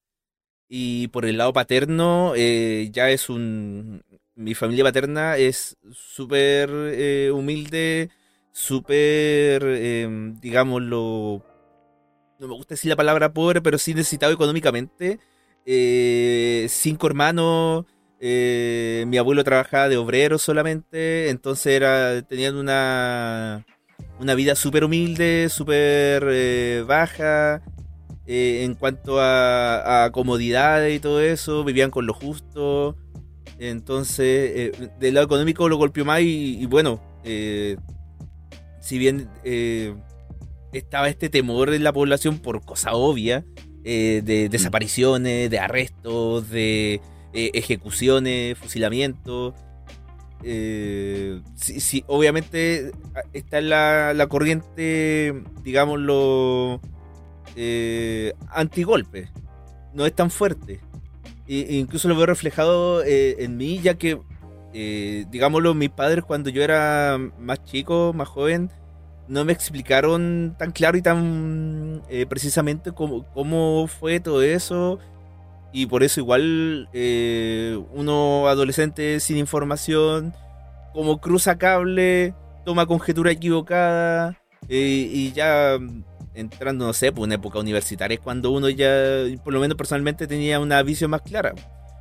[0.76, 4.02] Y por el lado paterno, eh, ya es un.
[4.34, 8.10] Mi familia paterna es súper eh, humilde,
[8.52, 11.44] súper, em, digámoslo.
[12.40, 15.20] No me gusta decir la palabra pobre, pero sí necesitado económicamente.
[15.64, 17.86] Eh, cinco hermanos.
[18.20, 21.30] mi abuelo trabajaba de obrero solamente.
[21.30, 23.64] Entonces era, tenían una,
[24.20, 27.62] una vida súper humilde, súper baja.
[28.26, 32.96] Eh, en cuanto a, comodidades y todo eso, vivían con lo justo.
[33.60, 37.78] Entonces, eh, del lado económico lo golpeó más y, bueno, eh,
[38.80, 39.30] si bien
[40.72, 43.46] estaba este temor en la población por cosa obvia,
[43.84, 44.52] de mm.
[44.52, 47.02] desapariciones, de arrestos, de
[47.34, 49.54] ejecuciones, fusilamientos.
[51.56, 52.92] Sí, obviamente
[53.34, 56.82] está en la, la corriente, digámoslo,
[57.56, 59.30] eh, antigolpe.
[59.94, 60.80] No es tan fuerte.
[61.48, 64.20] E, incluso lo veo reflejado eh, en mí, ya que,
[64.74, 68.72] eh, digámoslo, mis padres cuando yo era más chico, más joven,
[69.28, 75.00] no me explicaron tan claro y tan eh, precisamente cómo, cómo, fue todo eso.
[75.76, 76.88] Y por eso igual
[77.94, 80.34] uno adolescente sin información,
[80.94, 84.38] como cruza cable, toma conjetura equivocada
[84.70, 85.80] y ya
[86.34, 89.78] entrando, no sé, por pues, una época universitaria es cuando uno ya, por lo menos
[89.78, 91.54] personalmente, tenía una visión más clara.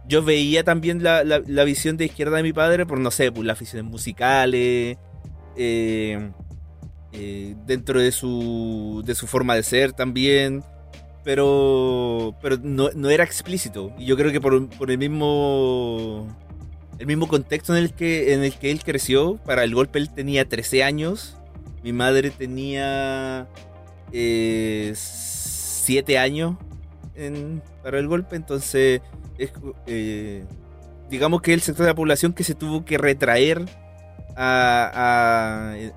[0.06, 3.44] Yo veía también la, la, visión de izquierda de mi padre por, no sé, por
[3.44, 4.98] las aficiones musicales,
[5.56, 6.30] eh,
[7.12, 10.64] eh, dentro de su, de su forma de ser también,
[11.24, 13.92] pero, pero no, no era explícito.
[13.96, 16.26] Y yo creo que por, por el mismo
[16.98, 20.10] el mismo contexto en el que en el que él creció, para el golpe él
[20.12, 21.36] tenía 13 años,
[21.82, 23.48] mi madre tenía
[24.12, 26.56] eh, siete años
[27.82, 29.00] para el golpe, entonces
[29.86, 30.44] eh,
[31.10, 33.66] digamos que el sector de la población que se tuvo que retraer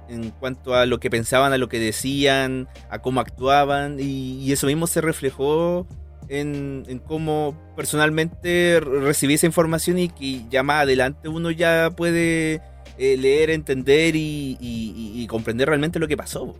[0.10, 4.68] en cuanto a lo que pensaban, a lo que decían, a cómo actuaban, y, eso
[4.68, 5.88] mismo se reflejó
[6.28, 12.62] en, cómo personalmente recibí esa información y que ya más adelante uno ya puede
[12.98, 16.56] eh, leer, entender y, comprender realmente lo que pasó.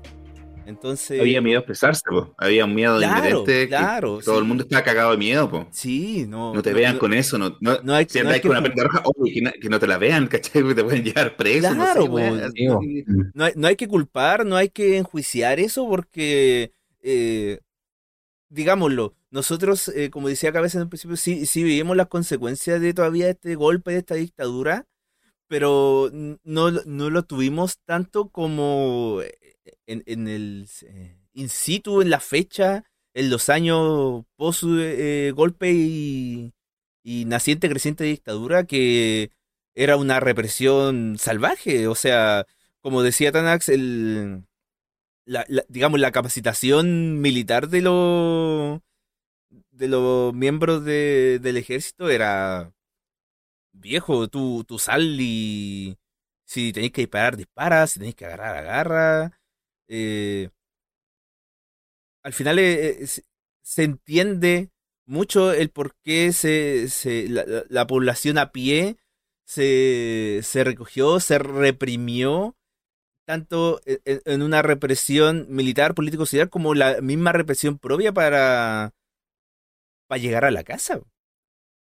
[0.66, 1.20] Entonces.
[1.20, 2.04] Había miedo a expresarse,
[2.38, 4.20] había un miedo claro, Claro.
[4.24, 5.68] Todo el mundo estaba cagado de miedo, po.
[5.72, 6.54] Sí, no.
[6.54, 9.04] No te vean con eso, no, no, hay, si andas con una prenda roja,
[9.62, 10.64] que, no, te la vean, ¿cachai?
[10.74, 11.74] Te pueden llevar preso.
[11.74, 12.08] Claro,
[13.34, 17.60] no, no, hay, que culpar, no hay que enjuiciar eso porque, eh,
[18.50, 22.94] digámoslo, nosotros, eh, como decía Cabeza en el principio, sí, sí vivimos las consecuencias de
[22.94, 24.88] todavía este golpe, de esta dictadura,
[25.48, 29.22] pero no, no lo tuvimos tanto como
[29.88, 36.54] en, el eh, in situ, en la fecha, en los años post eh, golpe y,
[37.04, 39.32] naciente, creciente dictadura, que
[39.76, 41.88] era una represión salvaje.
[41.88, 42.46] O sea,
[42.82, 44.46] como decía Tanax, el,
[45.26, 48.82] la, digamos, la capacitación militar de los
[49.72, 52.74] de los miembros del ejército era
[53.74, 55.98] viejo, tú, tú sal y
[56.46, 59.40] si tenéis que disparar, dispara, si tenéis que agarrar, agarra.
[59.88, 60.50] Eh,
[62.24, 63.08] al final eh, eh,
[63.62, 64.70] se entiende
[65.06, 66.88] mucho el por qué se,
[67.70, 68.98] la, población a pie
[69.46, 72.56] se, se recogió, se reprimió,
[73.26, 78.94] tanto e, e, en, una represión militar, político-social, como la misma represión propia para,
[80.08, 81.00] para llegar a la casa.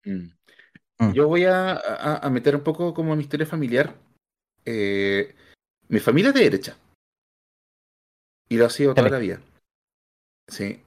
[0.05, 0.33] Mm.
[0.99, 1.13] Mm.
[1.13, 3.95] Yo voy a, meter un poco como mi historia familiar.
[4.65, 6.77] mi familia es de derecha.
[8.49, 9.41] Y lo ha sido toda la vida.
[10.49, 10.81] Sí.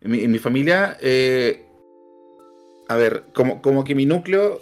[0.00, 1.66] En mi, familia, eh,
[2.88, 4.60] a ver, como, como que mi núcleo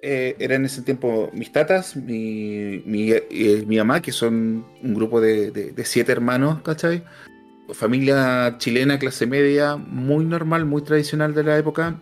[0.00, 4.94] eh, era en ese tiempo mis tatas, mi, mi, eh, mi mamá, que son un
[4.94, 7.04] grupo de, de, siete hermanos, ¿cachai?
[7.72, 12.00] Familia chilena, clase media, muy normal, muy tradicional de la época.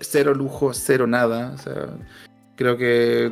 [0.00, 1.52] cero lujo, cero nada.
[1.52, 1.98] O sea,
[2.56, 3.30] creo que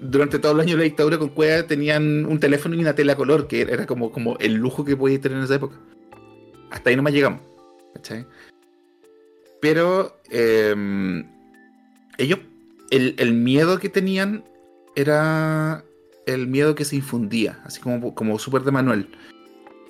[0.00, 3.16] durante todo el año de la dictadura con Cueva tenían un teléfono y una tela
[3.16, 5.76] color, que era como, como el lujo que podías tener en esa época.
[6.70, 7.40] Hasta ahí nomás llegamos.
[7.94, 8.26] ¿cachai?
[9.60, 11.26] Pero em,
[12.16, 12.40] ellos,
[12.90, 14.44] el, miedo que tenían
[14.94, 15.84] era
[16.26, 19.08] el miedo que se infundía, así como, como súper de Manuel.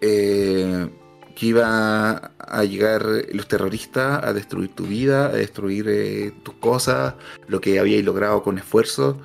[0.00, 0.88] Eh,
[1.34, 7.14] que iba a llegar los terroristas a destruir tu vida, a destruir eh, tus cosas,
[7.46, 9.20] lo que habíais logrado con esfuerzo.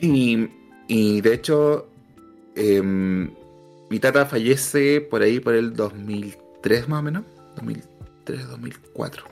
[0.00, 1.88] Y, de hecho,
[2.54, 3.30] em,
[3.90, 7.24] mi tata fallece por ahí por el 2003 más o menos.
[7.56, 9.24] 2003, 2004.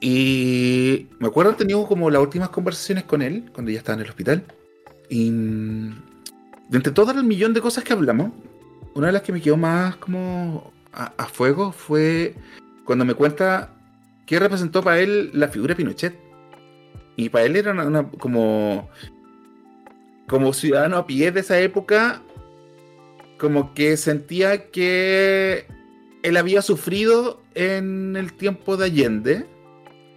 [0.00, 4.10] Y me acuerdo tenido como las últimas conversaciones con él cuando ya estaba en el
[4.10, 4.44] hospital.
[5.08, 8.32] Y de entre todo el millón de cosas que hablamos,
[8.94, 12.34] una de las que me quedó más como a, fuego fue
[12.84, 13.70] cuando me cuenta
[14.26, 16.14] qué representó para él la figura de Pinochet.
[17.16, 17.74] Y para él era
[18.18, 18.88] como,
[20.28, 22.22] como ciudadano a pie de esa época,
[23.38, 25.66] como que sentía que
[26.22, 29.46] él había sufrido en el tiempo de Allende.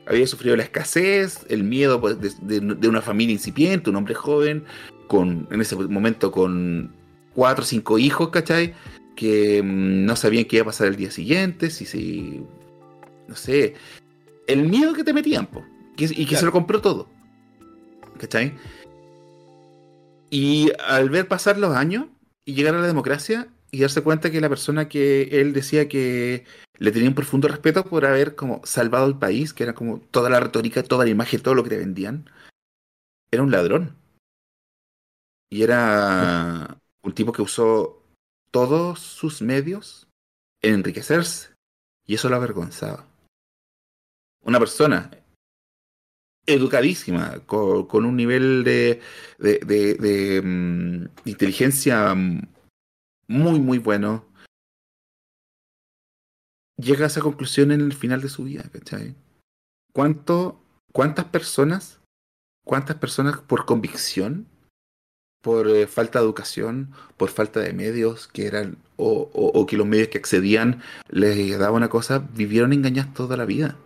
[0.07, 4.63] Había sufrido la escasez, el miedo pues, de, una familia incipiente, un hombre joven,
[5.07, 6.93] con, en ese momento con
[7.33, 8.73] cuatro o cinco hijos, ¿cachai?
[9.15, 12.43] Que mm, no sabían qué iba a pasar el día siguiente, si si.
[13.27, 13.73] No sé.
[14.45, 15.47] El miedo que te metían,
[15.97, 17.07] y que se lo compró todo.
[18.17, 18.55] ¿Cachai?
[20.29, 22.07] Y al ver pasar los años
[22.45, 26.45] y llegar a la democracia y darse cuenta que la persona que él decía que
[26.77, 30.29] le tenía un profundo respeto por haber como salvado el país, que era como toda
[30.29, 32.29] la retórica, toda la imagen, todo lo que te vendían,
[33.31, 33.97] era un ladrón.
[35.49, 38.03] Y era un tipo que usó
[38.51, 40.07] todos sus medios
[40.61, 41.53] en enriquecerse.
[42.05, 43.07] Y eso lo avergonzaba.
[44.43, 45.09] una persona
[46.45, 49.01] educadísima, con, un nivel de,
[49.39, 52.13] de, mm, inteligencia
[53.27, 54.25] muy, muy bueno,
[56.77, 59.15] llega a esa conclusión en el final de su vida, ¿cachai?
[59.93, 61.99] ¿Cuánto, ¿Cuántas personas,
[62.63, 64.47] cuántas personas por convicción,
[65.41, 69.87] por eh, falta de educación, por falta de medios que eran, o, o, que los
[69.87, 73.77] medios que accedían les daban una cosa, vivieron engañados toda la vida?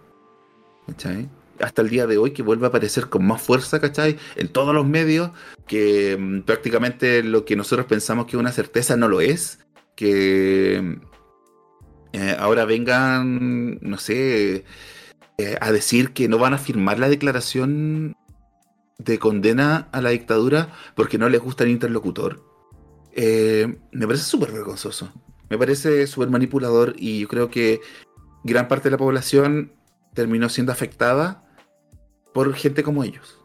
[0.88, 1.30] ¿Cachai?
[1.62, 4.18] Hasta el día de hoy que vuelve a aparecer con más fuerza, ¿cachai?
[4.36, 5.32] En todos los medios,
[5.68, 9.60] que mm, prácticamente lo que nosotros pensamos que es una certeza no lo es,
[9.96, 10.98] que
[12.14, 14.66] eh, ahora vengan, no sé,
[15.38, 18.16] eh, a decir que no van a firmar la declaración
[18.98, 22.44] de condena a la dictadura porque no les gusta el interlocutor.
[23.14, 25.12] Eh, me parece súper vergonzoso.
[25.50, 27.82] Me parece súper manipulador y yo creo que
[28.44, 29.74] gran parte de la población
[30.14, 31.49] terminó siendo afectada
[32.40, 33.38] por gente como ellos.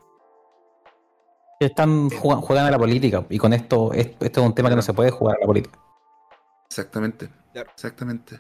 [1.59, 4.95] Están juegan a la política y con esto, esto, es un tema que no se
[4.95, 5.81] puede jugar a la política.
[6.69, 7.29] Exactamente.
[7.55, 8.39] Exactamente.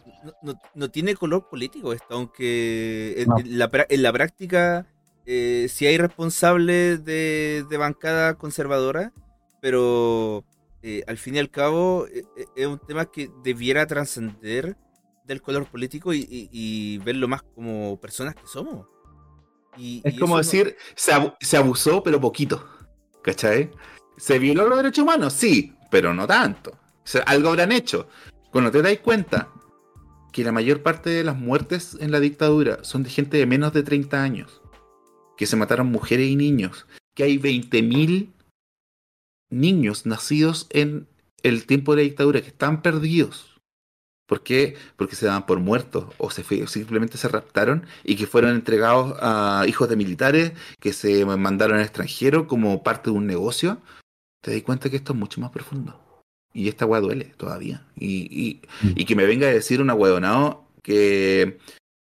[0.74, 4.86] No, tiene color político esto, aunque en, la, práctica
[5.26, 9.12] eh, sí hay responsables de, bancada conservadora,
[9.60, 10.44] pero
[10.82, 14.76] eh, al fin y al cabo eh, eh, es un tema que debiera trascender
[15.24, 18.93] del color político y verlo más como personas que somos
[19.76, 22.68] es como decir, se, abusó, pero poquito.
[23.22, 23.70] ¿Cachai?
[24.16, 25.32] ¿Se violó los derechos humanos?
[25.32, 26.78] Sí, pero no tanto.
[27.26, 28.08] algo habrán hecho.
[28.50, 29.48] Cuando te dais cuenta
[30.32, 33.72] que la mayor parte de las muertes en la dictadura son de gente de menos
[33.72, 34.60] de 30 años,
[35.36, 38.32] que se mataron mujeres y niños, que hay 20.000
[39.50, 41.08] niños nacidos en
[41.42, 43.53] el tiempo de la dictadura que están perdidos
[44.26, 44.76] ¿Por qué?
[44.96, 49.64] Porque se daban por muertos o, se simplemente se raptaron y que fueron entregados a
[49.68, 53.78] hijos de militares que se mandaron al extranjero como parte de un negocio.
[54.40, 56.00] Te das cuenta que esto es mucho más profundo.
[56.54, 57.86] Y esta weá duele todavía.
[57.96, 58.92] Y, mm.
[58.96, 61.58] y, que me venga a decir una huevonao que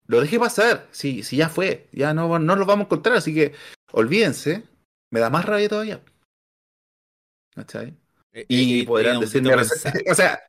[0.08, 0.88] lo deje pasar.
[0.92, 3.18] Si, si ya fue, ya no, no lo vamos a encontrar.
[3.18, 3.54] Así que
[3.92, 4.64] olvídense.
[5.12, 6.02] Me da más rabia todavía.
[7.56, 7.96] ¿Cachai?
[8.36, 10.42] Eh, y eh, podrán decirme, o sea,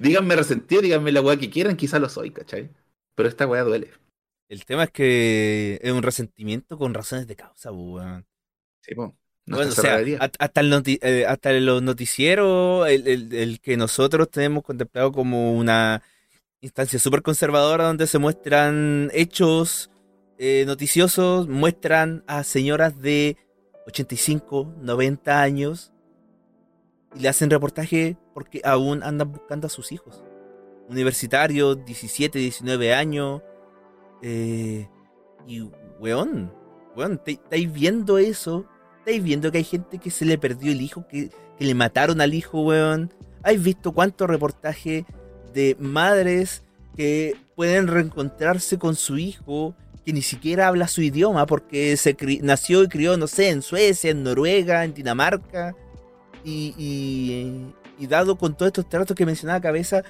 [0.00, 2.68] díganme resentido, díganme la weá que quieran, quizá lo soy, ¿cachai?
[3.14, 3.90] Pero esta weá duele.
[4.48, 8.26] El tema es que es un resentimiento con razones de causa, weón.
[8.80, 9.10] Sí, pues.
[9.48, 15.52] Bueno, o sea, hasta, el eh, hasta los noticieros, el, que nosotros tenemos contemplado como
[15.52, 16.02] una
[16.60, 19.88] instancia súper conservadora donde se muestran hechos
[20.66, 23.36] noticiosos, muestran a señoras de
[23.86, 25.92] 85, 90 años
[27.16, 30.22] y le hacen reportaje porque aún andan buscando a sus hijos.
[30.88, 33.42] Universitarios, 17, 19 años.
[34.22, 34.88] Eh,
[35.46, 35.62] y,
[35.98, 36.52] weón,
[36.94, 38.66] weón, ¿estáis viendo eso?
[38.98, 42.20] ¿Estáis viendo que hay gente que se le perdió el hijo, que, que le mataron
[42.20, 43.12] al hijo, weón?
[43.42, 45.04] ¿Has visto cuántos reportajes
[45.54, 46.62] de madres
[46.96, 52.84] que pueden reencontrarse con su hijo que ni siquiera habla su idioma porque se nació
[52.84, 55.74] y crió, no sé, en Suecia, en Noruega, en Dinamarca?
[56.48, 57.72] Y,
[58.08, 60.04] dado con todos estos tratos que mencionaba Cabeza,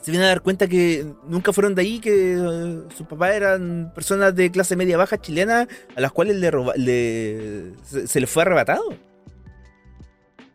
[0.00, 3.92] se viene a dar cuenta que nunca fueron de ahí, que uh, sus papás eran
[3.94, 8.96] personas de clase media baja chilena a las cuales le, se, les fue arrebatado.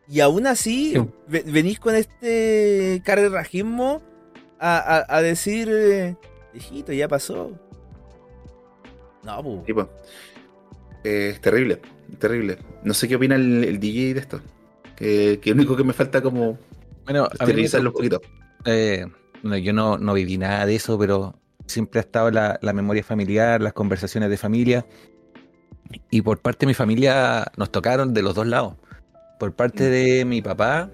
[0.09, 0.95] Y aún así,
[1.27, 4.01] venís con este carerrajismo
[4.59, 6.15] a, a, decir, eh,
[6.53, 7.51] viejito, ya pasó.
[9.23, 9.87] No, pues.
[11.03, 11.81] es terrible,
[12.19, 12.57] terrible.
[12.83, 14.41] No sé qué opina el, el DJ de esto
[14.97, 16.57] que, que único que me falta como
[17.07, 18.21] bueno, un poquito.
[18.65, 19.05] Eh,
[19.41, 23.61] yo no, no, viví nada de eso, pero siempre ha estado la, la, memoria familiar,
[23.61, 24.85] las conversaciones de familia.
[26.11, 28.73] Y por parte de mi familia nos tocaron de los dos lados.
[29.39, 29.91] Por parte mm.
[29.91, 30.89] de mi papá,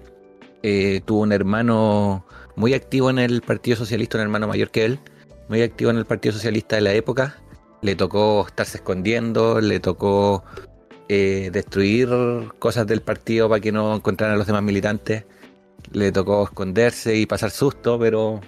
[0.62, 2.24] eh, tuvo un hermano
[2.54, 5.00] muy activo en el Partido Socialista, un hermano mayor que él,
[5.48, 7.42] muy activo en el Partido Socialista de la época.
[7.82, 10.44] Le tocó estarse escondiendo, le tocó
[11.08, 12.08] eh, destruir
[12.58, 15.24] cosas del partido para que no encontraran a los demás militantes.
[15.92, 18.40] Le tocó esconderse y pasar susto, pero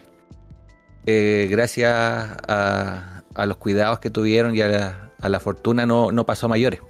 [1.04, 6.48] eh, gracias a, los cuidados que tuvieron y a la, fortuna no, no, pasó a
[6.48, 6.80] mayores.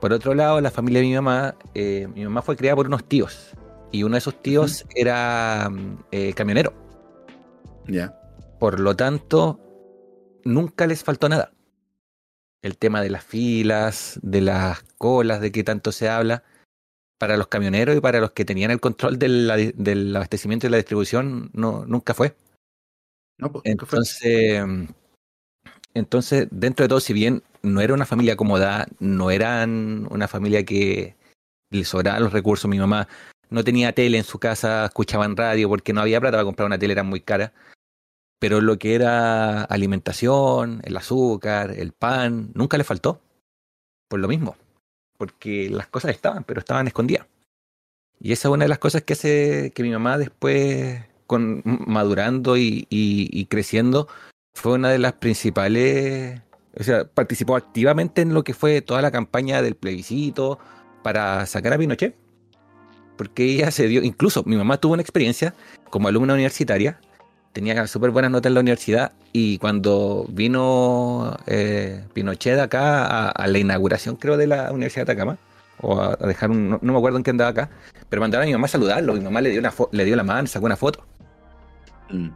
[0.00, 3.04] Por otro lado, la familia de mi mamá, eh, mi mamá fue criada por unos
[3.04, 3.50] tíos
[3.92, 5.70] y uno de esos tíos era
[6.34, 6.72] camionero.
[7.86, 8.14] Ya.
[8.58, 9.60] Por lo tanto,
[10.44, 11.52] nunca les faltó nada
[12.62, 16.42] el tema de las filas, de las colas, de que tanto se habla,
[17.18, 20.78] para los camioneros y para los que tenían el control del, del abastecimiento y la
[20.78, 22.34] distribución, no, nunca fue.
[23.38, 24.62] No, pues, Entonces,
[25.92, 30.64] Entonces, dentro de todo, si bien no era una familia acomodada, no eran una familia
[30.64, 31.14] que
[31.70, 33.06] le sobraban los recursos, mi mamá
[33.50, 36.78] no tenía tele en su casa, escuchaban radio porque no había plata para comprar una
[36.78, 37.52] tele, era muy cara.
[38.40, 43.20] Pero lo que era alimentación, el azúcar, el pan, nunca le faltó.
[44.08, 44.56] Por lo mismo.
[45.16, 47.26] Porque las cosas estaban, pero estaban escondidas.
[48.18, 52.56] Y esa es una de las cosas que hace que mi mamá después, con, madurando
[52.56, 54.08] y creciendo,
[54.54, 56.40] fue una de las principales,
[56.78, 60.58] o sea, participó activamente en lo que fue toda la campaña del plebiscito
[61.02, 62.14] para sacar a Pinochet.
[63.16, 65.54] Porque ella se dio, incluso mi mamá tuvo una experiencia
[65.90, 67.00] como alumna universitaria,
[67.52, 73.58] tenía súper buenas notas en la universidad y cuando vino eh, Pinochet acá a, la
[73.58, 75.38] inauguración creo de la Universidad de Atacama,
[75.80, 77.70] o a, dejar un, no, me acuerdo en qué andaba acá,
[78.08, 80.24] pero mandaron a mi mamá a saludarlo, mi mamá le dio, una le dio la
[80.24, 81.04] mano, sacó una foto.
[82.10, 82.28] Mm.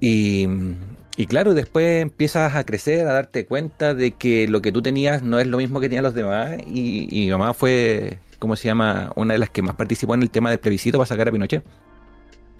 [0.00, 0.48] Y,
[1.16, 5.22] y claro, después empiezas a crecer, a darte cuenta de que lo que tú tenías
[5.22, 6.56] no es lo mismo que tenían los demás.
[6.66, 9.12] Y, mi mamá fue, ¿cómo se llama?
[9.14, 11.62] Una de las que más participó en el tema del plebiscito para sacar a Pinochet.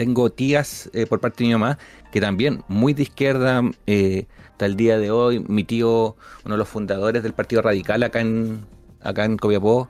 [0.03, 1.78] Tengo tías eh, por parte de mi mamá
[2.11, 5.38] que también, muy de izquierda, eh, hasta el día de hoy.
[5.46, 8.66] Mi tío, uno de los fundadores del Partido Radical acá en,
[9.00, 9.88] acá en Copiapó,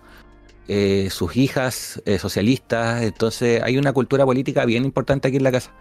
[0.68, 3.00] eh, sus hijas socialistas.
[3.00, 5.72] Entonces, hay una cultura política bien importante aquí en la casa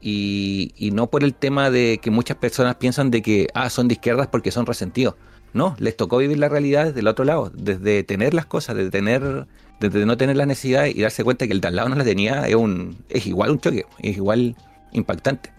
[0.00, 3.94] y, no por el tema de que muchas personas piensan de que ah, son de
[3.94, 5.14] izquierdas porque son resentidos.
[5.52, 8.90] No, les tocó vivir la realidad desde el otro lado, desde tener las cosas, desde
[8.90, 9.46] tener,
[9.80, 12.06] desde no tener la necesidad y darse cuenta que el de al lado no las
[12.06, 14.56] tenía, es un, es igual un choque, es igual
[14.92, 15.52] impactante.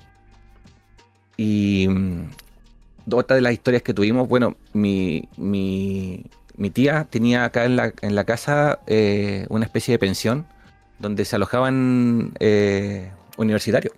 [1.37, 2.29] Y mm,
[3.11, 6.25] otra de las historias que tuvimos, bueno, mi, mi,
[6.57, 10.45] mi tía tenía acá en la, en la casa eh, una especie de pensión
[10.99, 13.93] donde se alojaban eh, universitarios.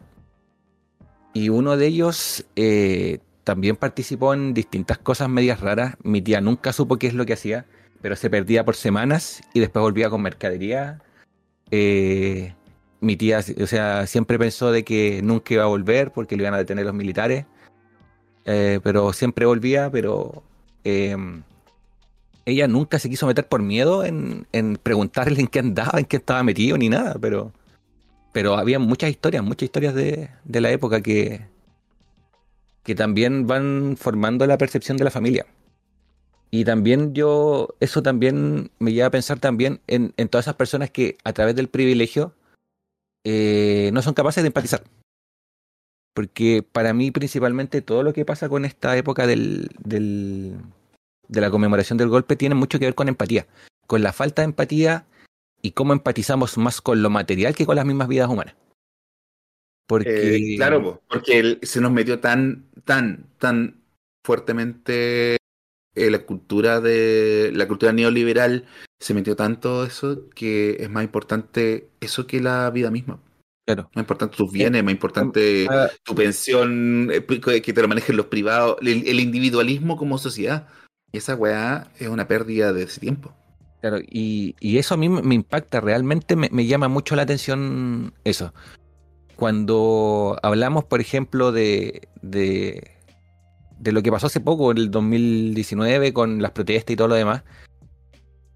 [1.34, 5.96] Y uno de ellos eh, también participó en distintas cosas medias raras.
[6.04, 7.66] Mi tía nunca supo qué es lo que hacía,
[8.02, 11.02] pero se perdía por semanas y después volvía con mercadería.
[11.72, 12.54] Eh,
[13.00, 16.54] mi tía, o sea, siempre pensó de que nunca iba a volver porque le iban
[16.54, 17.46] a detener los militares.
[18.46, 20.44] Eh, pero siempre volvía, pero
[20.84, 21.44] em,
[22.46, 26.18] ella nunca se quiso meter por miedo en, en, preguntarle en qué andaba, en qué
[26.18, 27.52] estaba metido, ni nada, pero
[28.38, 31.42] pero había muchas historias, muchas historias de, la época que,
[32.84, 35.48] que también van formando la percepción de la familia.
[36.50, 41.18] Y también yo, eso también me lleva a pensar también en, todas esas personas que
[41.24, 42.34] a través del privilegio
[43.26, 44.84] eh, no son capaces de empatizar.
[46.14, 51.98] Porque para mí principalmente todo lo que pasa con esta época del, de la conmemoración
[51.98, 53.46] del golpe tiene mucho que ver con empatía.
[53.86, 55.06] Con la falta de empatía
[55.62, 58.56] y cómo empatizamos más con lo material que con las mismas vidas humanas.
[59.86, 60.36] Porque...
[60.36, 63.82] Eh, claro, porque se nos metió tan, tan, tan
[64.24, 65.37] fuertemente
[65.98, 68.66] eh, la cultura de la cultura neoliberal
[69.00, 73.20] se metió tanto eso que es más importante eso que la vida misma.
[73.66, 73.90] Claro.
[73.96, 75.90] Más importante tus bienes, más importante ah.
[76.04, 77.22] tu pensión, eh,
[77.62, 80.68] que te lo manejen los privados, el, individualismo como sociedad.
[81.12, 83.34] Y esa weá es una pérdida de ese tiempo.
[83.82, 88.54] Claro, y, eso a mí me impacta, realmente me, llama mucho la atención eso.
[89.36, 92.97] Cuando hablamos, por ejemplo, de, de,
[93.84, 97.44] lo que pasó hace poco, en el 2019, con las protestas y todo lo demás,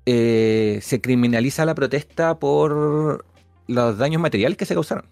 [0.05, 3.25] eh, se criminaliza la protesta por
[3.67, 5.05] los daños materiales que se causaron.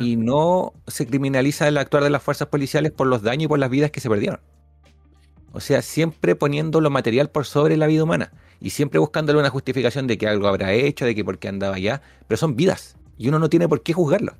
[0.00, 3.58] Y no se criminaliza el actuar de las fuerzas policiales por los daños y por
[3.58, 4.40] las vidas que se perdieron.
[5.52, 9.50] O sea, siempre poniendo lo material por sobre la vida humana y siempre buscándole una
[9.50, 12.96] justificación de que algo habrá hecho, de que por qué andaba allá, pero son vidas
[13.18, 14.34] y uno no tiene por qué juzgarlo.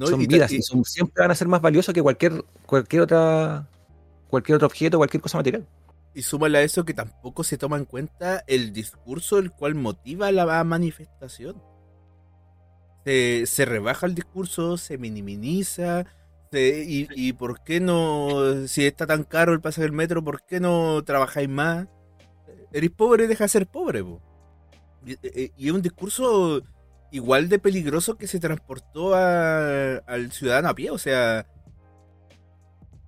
[0.00, 3.68] Son vidas y, siempre van a ser más valiosos que cualquier, cualquier otra
[4.28, 5.66] cualquier otro objeto, cualquier cosa material.
[6.14, 10.32] Y súmale a eso que tampoco se toma en cuenta el discurso el cual motiva
[10.32, 11.62] la manifestación.
[13.04, 16.06] Se, se rebaja el discurso, se minimiza,
[16.52, 20.60] y, y, por qué no, si está tan caro el pasaje del metro, ¿por qué
[20.60, 21.88] no trabajáis más?
[22.72, 24.00] eres pobre, deja de ser pobre.
[25.06, 26.62] Eh, eh, y, es un discurso
[27.12, 30.90] igual de peligroso que se transportó al ciudadano a pie.
[30.90, 31.46] O sea,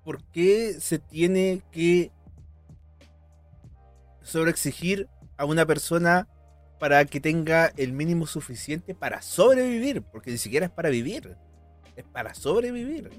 [0.04, 2.12] ¿por qué se tiene que
[4.22, 6.28] sobreexigir a una persona
[6.78, 10.02] para que tenga el mínimo suficiente para sobrevivir?
[10.02, 11.36] Porque ni siquiera es para vivir,
[11.96, 13.10] es para sobrevivir.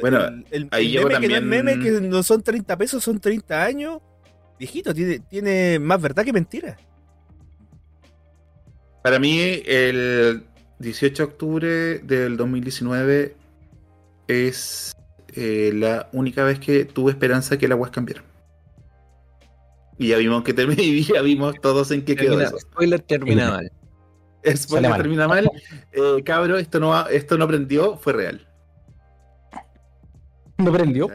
[0.00, 0.20] bueno,
[0.50, 1.32] el, ahí meme también...
[1.32, 4.00] que no meme, que no son 30 pesos, son 30 años
[4.58, 6.76] viejito, tiene, tiene más verdad que mentira.
[9.06, 10.42] Para mí, el
[10.80, 11.68] 18 de octubre
[12.00, 13.36] del 2019
[14.26, 14.96] es
[15.36, 18.24] eh, la única vez que tuve esperanza que la weas cambiara.
[19.96, 22.58] Y ya vimos que termina, y ya vimos todos en qué quedó eso.
[22.58, 23.72] Spoiler termina mal.
[24.56, 25.48] Spoiler termina mal.
[25.92, 28.44] Eh, cabro, esto no, esto no aprendió, fue real.
[30.58, 31.08] ¿No aprendió?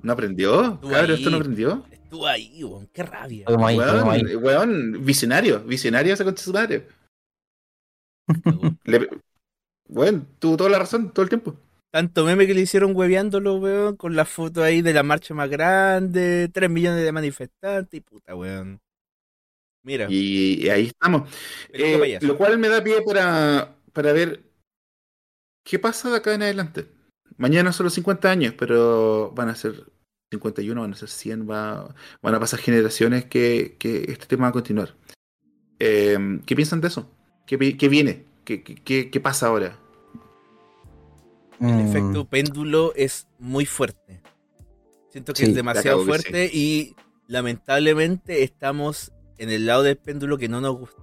[0.00, 0.80] ¿No aprendió?
[0.80, 1.84] Cabro, esto no aprendió.
[1.92, 3.44] Estuvo ahí, weón, qué rabia.
[3.50, 6.86] Weón, weón, visionario, visionario ese concha su madre.
[8.84, 9.08] Le,
[9.88, 11.56] bueno, tuvo toda la razón todo el tiempo.
[11.90, 15.48] Tanto meme que le hicieron hueveándolo, weón, con la foto ahí de la marcha más
[15.48, 18.80] grande, 3 millones de manifestantes y puta, weón.
[19.82, 20.06] Mira.
[20.10, 21.30] Y, ahí estamos.
[21.72, 24.42] Eh, lo cual me da pie para, para ver
[25.64, 26.88] qué pasa de acá en adelante.
[27.38, 29.90] Mañana son los 50 años, pero van a ser
[30.30, 34.48] 51, van a ser 100, va, van a pasar generaciones que, que este tema va
[34.50, 34.94] a continuar.
[35.78, 37.10] Eh, ¿Qué piensan de eso?
[37.48, 38.26] ¿Qué, qué viene?
[38.44, 39.78] ¿Qué, qué, qué pasa ahora?
[41.60, 41.88] El mm.
[41.88, 44.20] efecto péndulo es muy fuerte.
[45.08, 46.94] Siento que es demasiado fuerte y
[47.26, 51.02] lamentablemente estamos en el lado del péndulo que no nos gusta.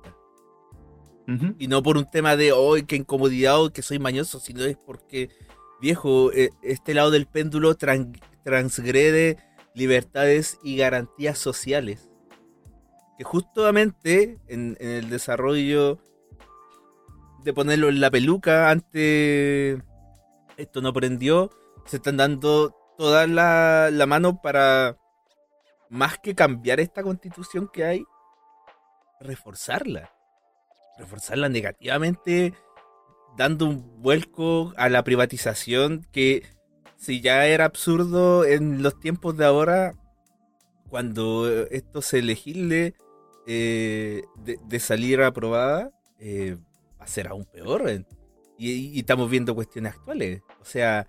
[1.58, 4.78] Y no por un tema de hoy, que incomodidad o que soy mañoso, sino es
[4.78, 5.32] porque,
[5.82, 7.76] viejo, e, este lado del péndulo
[8.44, 9.38] transgrede
[9.74, 12.12] libertades y garantías sociales.
[13.18, 16.00] Que justamente en, en el desarrollo
[17.46, 19.80] de ponerlo en la peluca antes
[20.58, 21.52] esto no prendió,
[21.86, 24.98] se están dando toda la, la mano para,
[25.90, 28.04] más que cambiar esta constitución que hay,
[29.20, 30.12] reforzarla.
[30.98, 32.54] Reforzarla negativamente,
[33.38, 36.48] dando un vuelco a la privatización que
[36.98, 39.94] si ya era absurdo en los tiempos de ahora,
[40.90, 42.96] cuando esto se elegirle
[43.46, 46.58] eh, de, salir aprobada, eh,
[47.00, 48.06] va a ser aún peor.
[48.58, 50.42] Y, estamos viendo cuestiones actuales.
[50.62, 51.08] O sea,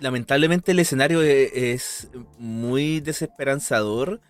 [0.00, 2.08] lamentablemente el escenario e, es,
[2.38, 4.20] muy desesperanzador.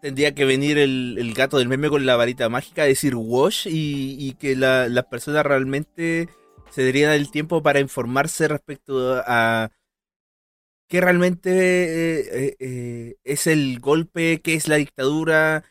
[0.00, 4.56] Tendría que venir el, gato del meme con la varita mágica, decir wash y, que
[4.56, 6.28] las personas realmente
[6.70, 9.70] se darían el tiempo para informarse respecto a
[10.92, 15.64] qué realmente eh, eh, eh, es el golpe, qué es la dictadura,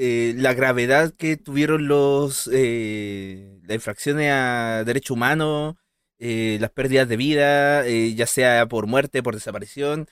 [0.00, 5.74] eh, la gravedad que tuvieron los eh, las infracciones a derechos humanos,
[6.20, 10.06] eh, las pérdidas de vida, ya sea por muerte, por desaparición.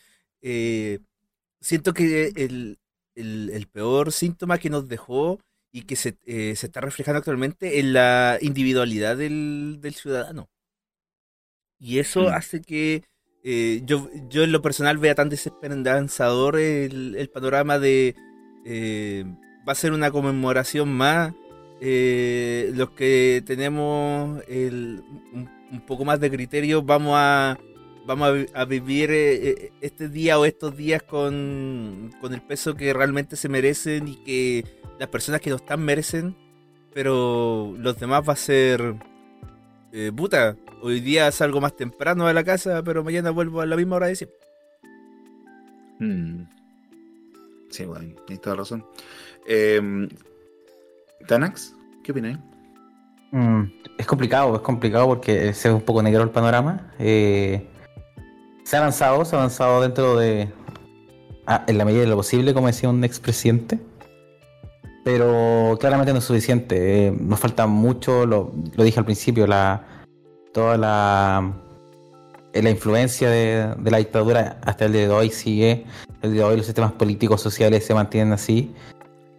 [1.61, 2.81] siento que el,
[3.15, 5.39] el, peor síntoma que nos dejó
[5.71, 10.49] y que se, se está reflejando actualmente es la individualidad del, del ciudadano.
[11.79, 12.35] Y eso mm.
[12.35, 13.05] hace que
[13.85, 18.17] yo, yo en lo personal vea tan desesperanzador el, el panorama de
[19.67, 21.35] va a ser una conmemoración más.
[21.81, 27.59] Eh, los que tenemos un, poco más de criterio vamos a
[28.07, 32.95] vamos a, vivir eh, eh, este día o estos días con, con, el peso que
[32.95, 34.65] realmente se merecen y que
[34.99, 36.37] las personas que no están merecen,
[36.95, 38.95] pero los demás va a ser
[40.15, 40.57] puta.
[40.83, 44.07] Hoy día salgo más temprano de la casa, pero mañana vuelvo a la misma hora
[44.07, 44.39] de siempre.
[45.99, 46.45] Hmm.
[47.71, 48.87] Sí, bueno, tienes toda razón.
[49.47, 50.09] Eh,
[51.27, 52.39] Tanax, ¿qué opináis?
[53.33, 53.65] Mm,
[53.99, 56.93] es complicado, es complicado porque se ve un poco negro el panorama.
[56.99, 57.67] Eh,
[58.65, 60.49] se ha avanzado, se ha avanzado dentro de.
[61.47, 63.79] Ah, en la medida de lo posible, como decía un expresidente.
[65.05, 67.07] Pero claramente no es suficiente.
[67.07, 69.85] Eh, nos falta mucho, lo, dije al principio, la
[70.53, 71.53] toda la,
[72.53, 75.85] eh, la influencia de, de, la dictadura hasta el día de hoy sigue.
[76.23, 78.75] El día de hoy los sistemas políticos sociales se mantienen así.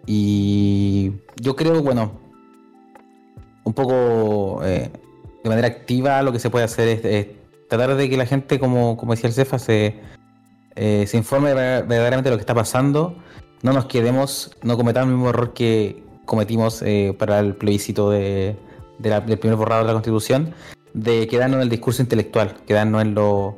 [0.07, 2.13] Y yo creo, bueno,
[3.65, 4.89] un poco eh,
[5.43, 7.27] de manera activa lo que se puede hacer es,
[7.67, 9.99] tratar de que la gente, como, como decía el Cefa, se,
[10.75, 13.15] eh, se informe verdaderamente de lo que está pasando.
[13.61, 18.55] No nos quedemos, no cometamos el mismo error que cometimos eh, para el plebiscito de,
[18.99, 20.53] del primer borrado de la Constitución,
[20.93, 23.57] de quedarnos en el discurso intelectual, quedarnos en lo,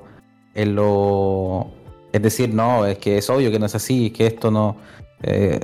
[0.56, 1.70] en lo...
[2.12, 4.78] Es decir, no, es que es obvio que no es así, que esto no...
[5.22, 5.60] Eh,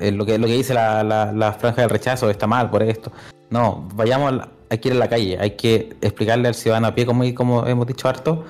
[0.00, 3.12] eh, lo, que, lo que dice la, la, franja del rechazo está mal por esto.
[3.50, 7.04] No, vayamos, hay que ir a la calle, hay que explicarle al ciudadano a pie,
[7.04, 8.44] como, como hemos dicho harto,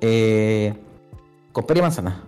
[0.00, 0.74] eh,
[1.52, 2.22] con pera y manzana.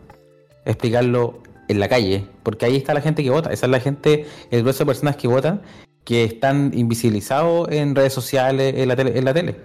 [0.64, 4.26] Explicarlo en la calle, porque ahí está la gente que vota, esa es la gente,
[4.50, 5.62] el grueso de personas que votan,
[6.04, 9.18] que están invisibilizados en redes sociales, en la tele.
[9.18, 9.56] En la tele.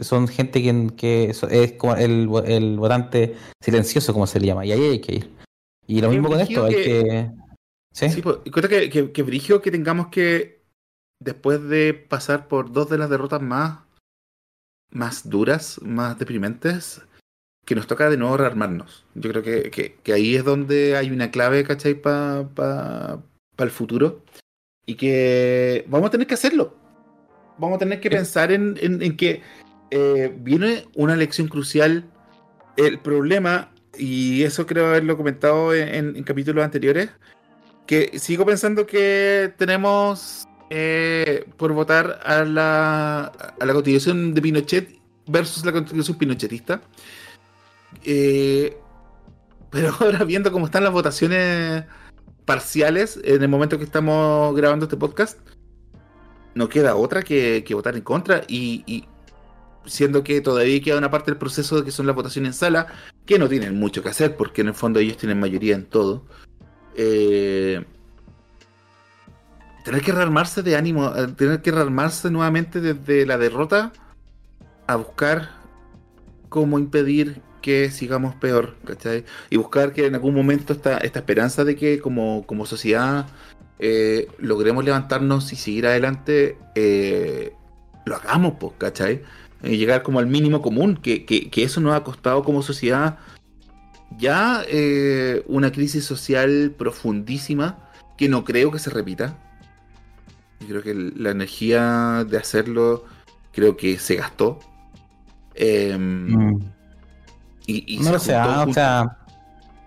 [0.00, 4.72] Son gente que, que es como el, el, votante silencioso, como se le llama, y
[4.72, 5.30] ahí hay que ir.
[5.86, 7.30] Y lo mismo con esto, hay que...
[7.92, 8.38] Sí, sí pues,
[8.68, 10.62] que, que, que brigio que tengamos que,
[11.20, 13.78] después de pasar por dos de las derrotas más
[14.92, 17.02] más duras, más deprimentes,
[17.64, 19.04] que nos toca de nuevo rearmarnos.
[19.14, 21.94] Yo creo que, ahí es donde hay una clave, ¿cachai?
[21.94, 23.22] Para pa,
[23.58, 24.22] el futuro.
[24.86, 26.76] Y que vamos a tener que hacerlo.
[27.58, 28.76] Vamos a tener que pensar en,
[29.16, 29.42] que
[29.90, 32.04] eh, viene una lección crucial.
[32.76, 37.10] El problema, y eso creo haberlo comentado en, en capítulos anteriores,
[37.86, 43.24] que sigo pensando que tenemos eh, por votar a la,
[43.60, 46.82] a la constitución de Pinochet versus la constitución pinochetista.
[48.04, 48.76] Eh,
[49.70, 51.84] pero ahora viendo cómo están las votaciones
[52.44, 55.38] parciales en el momento que estamos grabando este podcast,
[56.54, 59.06] no queda otra que, votar en contra y,
[59.86, 62.86] siendo que todavía queda una parte del proceso de que son las votaciones en sala,
[63.26, 66.24] que no tienen mucho que hacer porque en el fondo ellos tienen mayoría en todo.
[66.96, 67.84] Eh,
[69.84, 73.92] tener que rearmarse de ánimo, eh, tener que rearmarse nuevamente desde la derrota
[74.86, 75.50] a buscar
[76.48, 79.24] cómo impedir que sigamos peor, ¿cachai?
[79.48, 83.26] Y buscar que en algún momento esta, esta esperanza de que como, como sociedad
[83.78, 87.52] eh, logremos levantarnos y seguir adelante, eh,
[88.04, 89.22] lo hagamos, pues, ¿cachai?
[89.62, 93.18] Y llegar como al mínimo común, que, que, eso nos ha costado como sociedad
[94.18, 94.64] ya
[95.46, 99.36] una crisis social profundísima que no creo que se repita
[100.62, 103.04] y creo que la energía de hacerlo,
[103.52, 104.60] creo que se gastó.
[105.58, 106.56] Mm.
[107.66, 109.18] y, no lo sé, ah, o sea,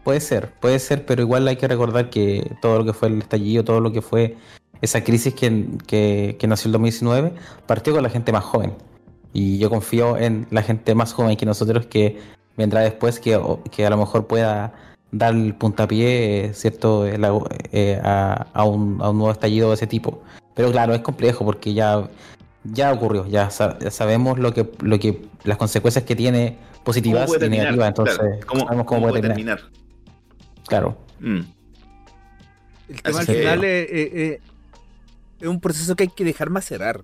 [0.03, 3.19] puede ser, puede ser, pero igual hay que recordar que todo lo que fue el
[3.19, 4.37] estallido, todo lo que fue
[4.81, 7.33] esa crisis que, que, nació el 2019,
[7.65, 8.73] partió con la gente más joven.
[9.33, 12.19] Y yo confío en la gente más joven que nosotros que
[12.57, 13.39] vendrá después, que,
[13.71, 14.73] que a lo mejor pueda
[15.11, 20.23] dar el puntapié, ¿cierto?, eh, a, a, un, a un nuevo estallido de ese tipo.
[20.55, 22.09] Pero claro, es complejo porque ya,
[22.63, 27.87] ya ocurrió, ya, sabemos lo que, lo que, las consecuencias que tiene positivas y negativas,
[27.89, 29.61] entonces ¿Cómo, sabemos cómo, puede terminar.
[30.67, 30.97] Claro.
[31.19, 31.41] Mm.
[32.89, 34.39] El tema al final es,
[35.41, 37.01] un proceso que hay que dejar macerar.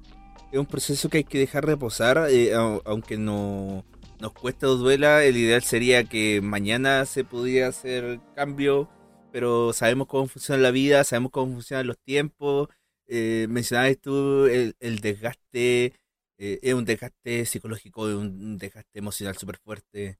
[0.52, 3.84] Es un proceso que hay que dejar reposar, eh, aunque no
[4.22, 8.88] nos cueste o duela, el ideal sería que mañana se pudiera hacer cambio,
[9.32, 12.70] pero sabemos cómo funciona la vida, sabemos cómo funcionan los tiempos,
[13.08, 15.96] eh, mencionabas tú el, desgaste,
[16.38, 20.20] eh, es un desgaste psicológico, es un desgaste emocional súper fuerte,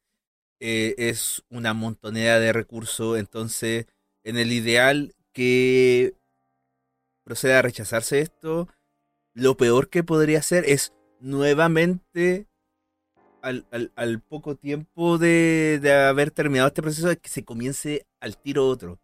[0.60, 3.86] eh, es una montonera de recursos, entonces
[4.24, 6.16] en el ideal que
[7.24, 8.68] proceda a rechazarse esto,
[9.36, 12.48] lo peor que podría hacer es nuevamente
[13.42, 15.80] al, poco tiempo de,
[16.10, 19.00] haber terminado este proceso, que se comience al tiro otro.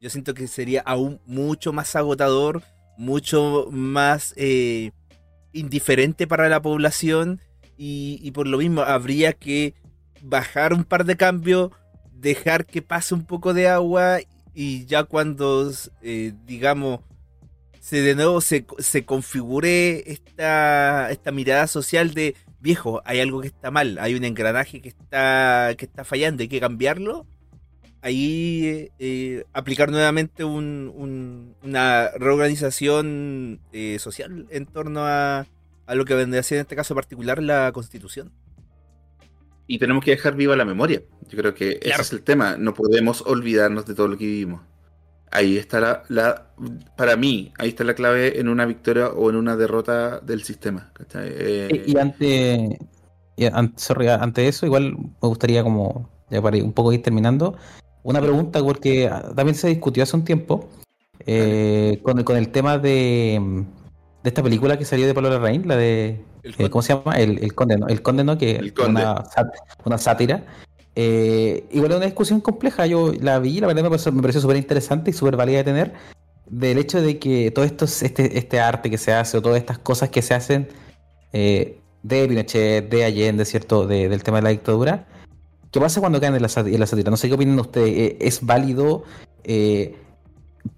[0.00, 2.62] Yo siento que sería aún mucho más agotador
[2.96, 4.92] mucho más eh,
[5.52, 7.40] indiferente para la población
[7.78, 9.74] y, por lo mismo habría que
[10.22, 11.70] bajar un par de cambios,
[12.12, 14.18] dejar que pase un poco de agua
[14.54, 15.70] y ya cuando,
[16.00, 17.00] eh, digamos,
[17.80, 22.34] se de nuevo se, se configure esta, esta mirada social de
[22.66, 26.48] viejo, hay algo que está mal, hay un engranaje que está, que está fallando, hay
[26.48, 27.26] que cambiarlo
[28.06, 35.46] ahí eh, aplicar nuevamente una reorganización eh, social en torno a,
[35.88, 38.30] lo que vendría a ser en este caso particular la constitución.
[39.66, 41.02] Y tenemos que dejar viva la memoria.
[41.28, 42.56] Yo creo que ese es el tema.
[42.56, 44.60] No podemos olvidarnos de todo lo que vivimos.
[45.30, 46.46] Ahí está la,
[46.96, 50.92] para mí, ahí está la clave en una victoria o en una derrota del sistema.
[51.14, 52.78] Eh, y, ante,
[54.20, 57.56] ante eso, igual me gustaría como, ya para un poco ir terminando,
[58.02, 60.68] una pregunta, porque también se discutió hace un tiempo
[61.26, 63.64] eh, con, el, con el tema de,
[64.22, 66.24] de esta película que salió de Pablo Larraín, la de.
[66.42, 67.12] Eh, ¿Cómo se llama?
[67.12, 67.88] El, el Conde, ¿no?
[67.88, 68.38] El Conde, ¿no?
[68.38, 69.24] Que es una,
[69.84, 70.44] una, sátira.
[70.96, 72.86] Eh, igual es una discusión compleja.
[72.86, 75.92] Yo la vi, la verdad me pareció, pareció súper interesante y súper válida de tener.
[76.46, 79.78] Del hecho de que todo esto, este, este arte que se hace o todas estas
[79.78, 80.68] cosas que se hacen
[81.32, 83.86] de Pinochet, de Allende, ¿cierto?
[83.86, 85.06] De, del tema de la dictadura
[85.76, 87.10] ¿Qué pasa cuando caen en la, sátira?
[87.10, 87.90] No sé qué opinan ustedes.
[87.90, 89.04] Eh, ¿Es válido?
[89.44, 89.94] Eh,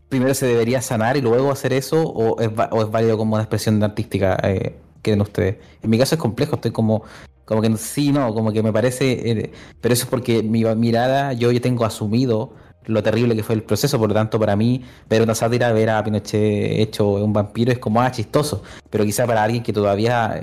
[0.09, 2.03] ¿Primero se debería sanar y luego hacer eso?
[2.03, 2.53] ¿O es,
[2.91, 4.37] válido como una expresión artística?
[4.43, 5.59] Eh, ¿Creen ustedes?
[5.83, 6.57] En mi caso es complejo.
[6.57, 7.05] Estoy como,
[7.49, 9.30] como que sí, no, como que me parece.
[9.30, 13.55] Eh, pero eso es porque mi mirada, yo ya tengo asumido lo terrible que fue
[13.55, 17.32] el proceso, por lo tanto para mí ver una sátira, ver a Pinochet hecho un
[17.32, 20.42] vampiro es como ah, chistoso, pero quizá para alguien que todavía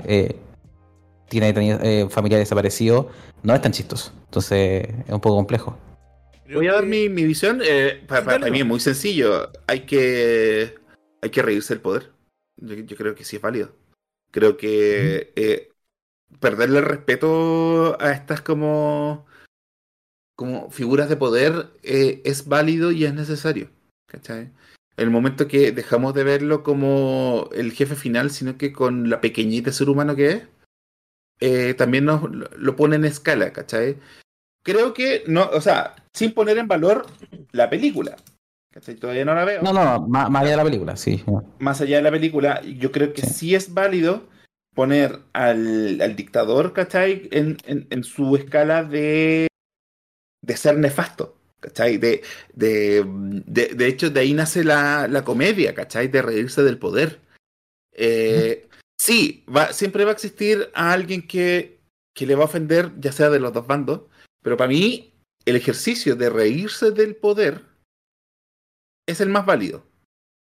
[1.28, 3.08] tiene eh, familia desaparecido,
[3.44, 4.12] no es tan chistoso.
[4.24, 5.78] Entonces es un poco complejo.
[6.52, 7.60] Voy a dar mi, visión.
[7.64, 9.50] Eh, para, mí es muy sencillo.
[9.68, 10.74] Hay que,
[11.22, 12.10] hay que reírse del poder.
[12.56, 13.72] Yo, creo que sí es válido.
[14.30, 15.70] Creo que eh,
[16.40, 19.26] perderle el respeto a estas como,
[20.36, 23.70] como figuras de poder eh, es válido y es necesario.
[24.06, 24.52] ¿Cachai?
[24.96, 29.72] el momento que dejamos de verlo como el jefe final, sino que con la pequeñita
[29.72, 30.42] ser humano que es,
[31.40, 33.98] eh, también nos lo pone en escala, ¿cachai?
[34.62, 37.06] Creo que no, o sea, sin poner en valor
[37.52, 38.16] la película.
[38.72, 38.96] ¿Cachai?
[38.96, 39.62] Todavía no la veo.
[39.62, 41.22] No, no, más, allá de la película, sí.
[41.60, 44.24] Más allá de la película, yo creo que sí, es válido
[44.76, 47.28] poner al, al dictador, ¿cachai?
[47.32, 49.48] En, en, en, su escala de,
[50.42, 51.34] de ser nefasto.
[51.60, 51.96] ¿Cachai?
[51.96, 52.22] De,
[52.52, 53.02] de,
[53.46, 56.08] de, de hecho, de ahí nace la, la, comedia, ¿cachai?
[56.08, 57.20] De reírse del poder.
[57.92, 58.68] Eh,
[59.00, 61.80] sí, va, siempre va a existir a alguien que,
[62.14, 64.02] que le va a ofender, ya sea de los dos bandos,
[64.42, 65.14] pero para mí
[65.46, 67.62] el ejercicio de reírse del poder
[69.08, 69.86] es el más válido.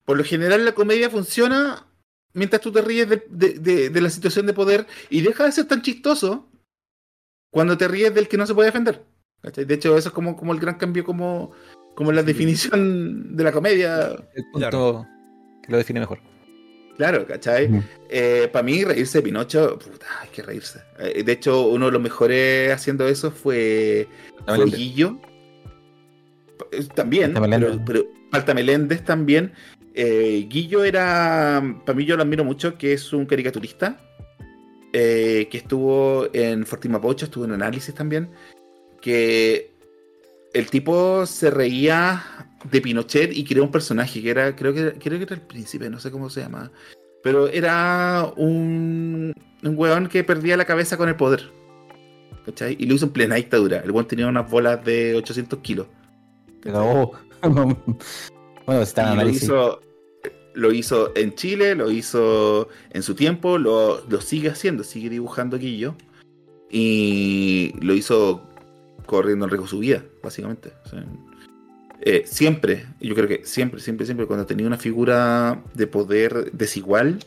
[0.06, 1.91] Por lo general la comedia funciona
[2.34, 5.66] mientras tú te ríes de, de, de, la situación de poder y deja de ser
[5.66, 6.50] tan chistoso
[7.52, 9.04] cuando te ríes del que no se puede defender.
[9.42, 11.52] De hecho, eso es como, como el gran cambio, como,
[11.96, 14.16] como la definición de la comedia.
[14.36, 15.08] El punto
[15.64, 16.20] que lo define mejor.
[16.98, 17.70] Claro, ¿cachai?
[18.10, 20.82] Eh, para mí, reírse de Pinocho, puta, hay que reírse.
[21.00, 24.08] Eh, de hecho, uno de los mejores haciendo eso fue,
[24.46, 25.20] fue Guillo.
[26.72, 29.52] Eh, también, pero, pero Falta Meléndez también.
[29.94, 33.98] Guillo era, para mí yo lo admiro mucho, que es un caricaturista,
[34.92, 38.30] que estuvo en Fortima Pocho, estuvo en análisis también
[39.02, 39.74] que
[40.54, 42.24] el tipo se reía
[42.70, 45.89] de Pinochet y creó un personaje que era, creo que, creo que era el príncipe,
[45.89, 46.72] no sé cómo se llama.
[47.24, 49.34] Pero era un,
[49.64, 51.50] un weón que perdía la cabeza con el poder.
[52.46, 52.76] ¿Cachai?
[52.80, 53.80] Y lo hizo en plena dictadura.
[53.80, 55.88] El weón tenía unas bolas de 800 kilos.
[58.66, 59.82] bueno, está en lo hizo,
[60.53, 65.57] lo hizo en Chile, lo hizo en su tiempo, lo, lo sigue haciendo, sigue dibujando
[65.57, 65.95] Guillo.
[66.70, 68.41] Y lo hizo
[69.05, 70.72] corriendo en riesgo su vida, básicamente.
[72.01, 77.20] Eh, siempre, yo creo que siempre, siempre, siempre, cuando tenía una figura de poder desigual,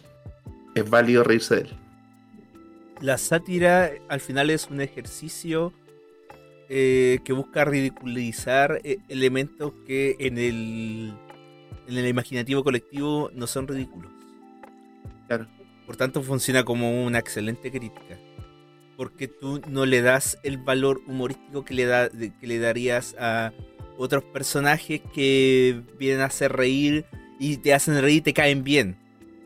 [0.74, 1.68] es válido reírse de él.
[3.00, 5.72] La sátira al final es un ejercicio
[6.68, 11.12] eh, que busca ridiculizar eh, elementos que en el,
[11.86, 14.10] en el imaginativo colectivo no son ridículos.
[15.28, 15.46] Claro.
[15.86, 18.18] Por tanto, funciona como una excelente crítica
[18.96, 23.52] porque tú no le das el valor humorístico que le, da, que le darías a
[23.96, 27.04] otros personajes que vienen a hacer reír
[27.38, 28.96] y te hacen reír y te caen bien.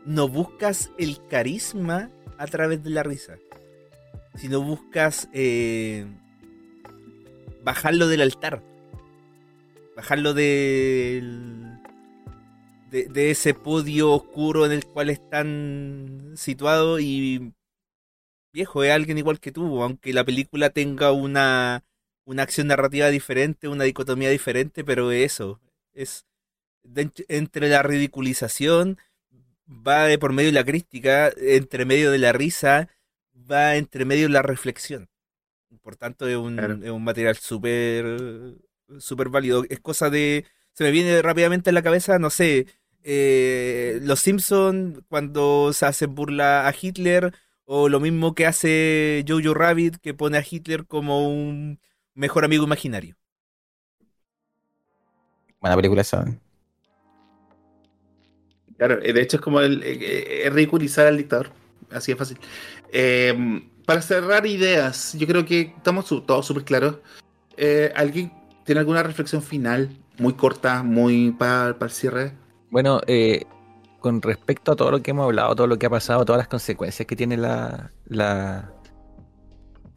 [0.05, 3.37] No buscas el carisma a través de la risa,
[4.35, 6.05] sino buscas eh,
[7.63, 8.63] bajarlo del altar,
[9.95, 11.68] bajarlo del,
[12.89, 17.53] de, de ese podio oscuro en el cual están situados y
[18.51, 21.83] viejo, es alguien igual que tú, aunque la película tenga una,
[22.25, 25.59] una acción narrativa diferente, una dicotomía diferente, pero eso,
[25.93, 26.25] es
[27.27, 28.97] entre la ridiculización,
[29.67, 32.89] va de por medio de la crítica, entre medio de la risa,
[33.35, 35.09] va entre medio de la reflexión.
[35.81, 38.57] Por tanto, es un, es un material súper
[38.97, 39.63] súper válido.
[39.69, 40.45] Es cosa de...
[40.73, 42.67] Se me viene rápidamente en la cabeza, no sé,
[43.03, 47.33] eh, Los Simpson cuando se hacen burla a Hitler
[47.65, 51.79] o lo mismo que hace Jojo Rabbit, que pone a Hitler como un
[52.15, 53.15] mejor amigo imaginario.
[55.59, 56.25] Buena película esa.
[58.77, 61.51] Claro, eh, de hecho es como el, eh, eh, ridiculizar al dictador.
[61.91, 62.37] Así de fácil.
[63.85, 66.97] para cerrar ideas, yo creo que estamos todos súper claros.
[67.95, 68.31] ¿Alguien
[68.65, 69.89] tiene alguna reflexión final?
[70.17, 72.33] Muy corta, muy para, para el cierre.
[72.71, 73.45] Bueno, eh,
[73.99, 76.47] con respecto a todo lo que hemos hablado, todo lo que ha pasado, todas las
[76.47, 78.71] consecuencias que tiene la, la,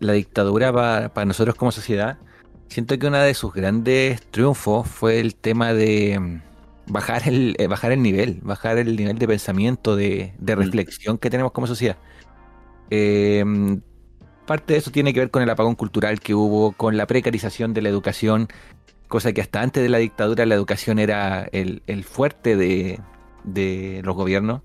[0.00, 2.18] dictadura para, nosotros como sociedad,
[2.68, 7.66] siento que uno de sus grandes triunfos fue el tema de mm, bajar el, eh,
[7.66, 10.46] bajar el nivel, bajar el nivel de pensamiento, de, mm.
[10.46, 11.98] reflexión que tenemos como sociedad.
[12.90, 13.80] Em,
[14.46, 17.74] parte de eso tiene que ver con el apagón cultural que hubo, con la precarización
[17.74, 18.48] de la educación,
[19.12, 22.98] cosa que hasta antes de la dictadura la educación era el fuerte de,
[23.44, 24.62] de los gobiernos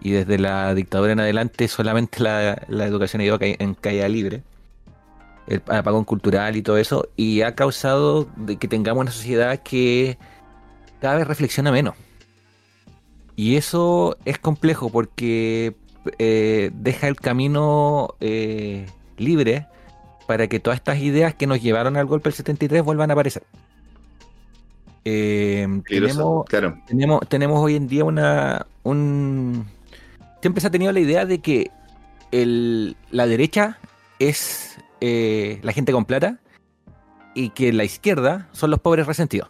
[0.00, 4.42] y desde la dictadura en adelante solamente la, educación ha ido en caída libre,
[5.48, 10.18] el apagón cultural y todo eso, y ha causado de que tengamos una sociedad que
[11.00, 11.94] cada vez reflexiona menos.
[13.34, 15.74] Y eso es complejo porque
[16.18, 19.66] eh, deja el camino eh, libre
[20.26, 23.44] para que todas estas ideas que nos llevaron al golpe del 73 vuelvan a aparecer.
[25.10, 26.44] Eh, tenemos,
[26.86, 28.66] tenemos, tenemos hoy en día una.
[28.82, 29.64] Un...
[30.42, 31.70] Siempre se ha tenido la idea de que
[32.30, 33.78] la derecha
[34.18, 36.38] es eh, la gente con plata
[37.34, 39.48] y que la izquierda son los pobres resentidos.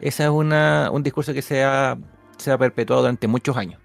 [0.00, 1.96] Ese es un discurso que se ha,
[2.36, 3.80] se ha perpetuado durante muchos años.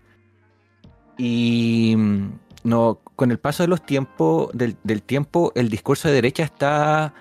[1.19, 2.29] Y mm,
[2.63, 7.13] no, con el paso de los tiempos, del, tiempo, el discurso de derecha está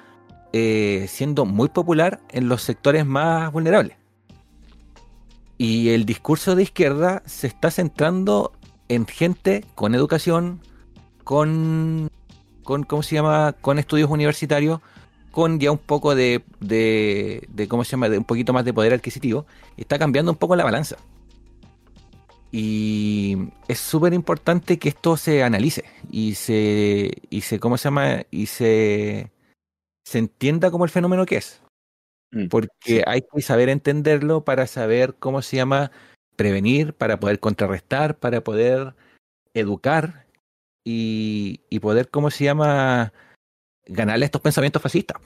[0.56, 3.96] eh, siendo muy popular en los sectores más vulnerables.
[5.58, 8.52] Y el discurso de izquierda se está centrando
[8.88, 10.60] en gente con educación,
[11.24, 12.08] con,
[12.62, 13.56] con ¿cómo se llama?
[13.60, 14.78] Con estudios universitarios,
[15.32, 18.08] con ya un poco de, de, de, ¿cómo se llama?
[18.08, 19.46] De un poquito más de poder adquisitivo.
[19.76, 20.94] Está cambiando un poco la balanza.
[22.52, 23.36] Y
[23.66, 25.82] es súper importante que esto se analice
[26.12, 28.22] y se, y se, ¿cómo se llama?
[28.30, 29.32] Y se,
[30.04, 31.62] se entienda como el fenómeno que es.
[32.30, 35.90] Mm, Porque hay que saber entenderlo para saber cómo se llama
[36.36, 38.94] prevenir, para poder contrarrestar, para poder
[39.54, 40.26] educar
[40.84, 43.12] y, y poder, ¿cómo se llama?
[43.86, 45.20] ganarle estos pensamientos fascistas.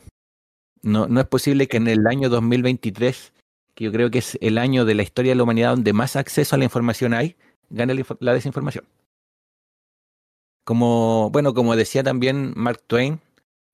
[0.83, 3.33] No, no es posible que en el año 2023,
[3.75, 6.17] que yo creo que es el año de la historia de la humanidad donde más
[6.17, 7.37] acceso a la información hay,
[7.71, 8.85] gane la, desinformación.
[10.65, 13.21] Como, bueno, como decía también Mark Twain,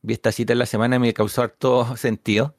[0.05, 2.55] vi esta cita en la semana y me causó harto sentido,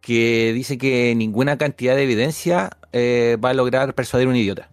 [0.00, 4.70] que dice que ninguna cantidad de evidencia eh, va a lograr persuadir a un idiota.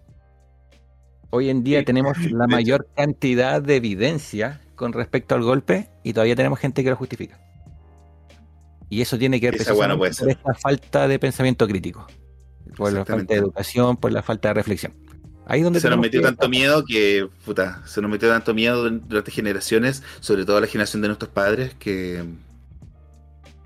[1.30, 6.36] Hoy en día tenemos la mayor cantidad de evidencia con respecto al golpe y todavía
[6.38, 7.38] tenemos gente que lo justifica.
[8.90, 12.08] Y eso tiene que ver con esta falta de pensamiento crítico,
[12.78, 14.94] por la falta de educación, por la falta de reflexión.
[15.50, 19.32] Ahí donde se nos metió tanto miedo que, puta, se nos metió tanto miedo durante
[19.32, 22.26] generaciones, sobre todo la generación de nuestros padres, que,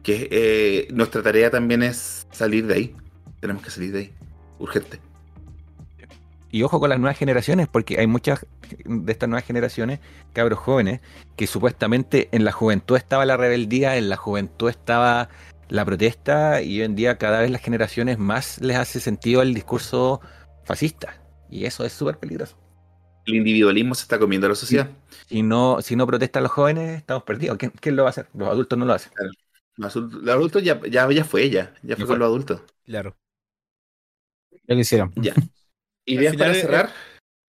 [0.04, 2.96] que eh, nuestra tarea también es salir de ahí.
[3.40, 4.14] Tenemos que salir de ahí,
[4.60, 5.00] urgente.
[6.52, 8.46] Y ojo con las nuevas generaciones, porque hay muchas
[8.86, 10.02] de estas nuevas generaciones,
[10.34, 11.02] cabros jóvenes,
[11.36, 15.30] que supuestamente en la juventud estaba la rebeldía, en la juventud estaba
[15.68, 19.56] la protesta, y hoy en día cada vez las generaciones más les hace sentido el
[19.56, 20.22] discurso
[20.64, 21.21] fascista.
[21.52, 22.58] Y eso es súper peligroso.
[23.26, 24.89] El individualismo se está comiendo a la sociedad.
[25.28, 27.58] Si no, si no protestan los jóvenes, estamos perdidos.
[27.58, 28.28] ¿Quién, lo va a hacer?
[28.34, 29.12] Los adultos no lo hacen.
[29.76, 32.62] Los, adultos ya, ya, ya fue ella, ya fue con los adultos.
[32.86, 33.16] Claro.
[34.68, 35.14] Ya lo hicieron.
[35.16, 35.34] Ya.
[36.06, 36.89] ¿Ideas para cerrar?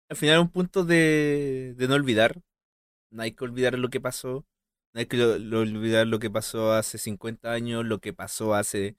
[0.08, 2.40] Al final, un punto de, no olvidar.
[3.10, 4.44] No hay que olvidar lo que pasó.
[4.92, 8.96] No hay que olvidar lo que pasó hace 50 años, lo que pasó hace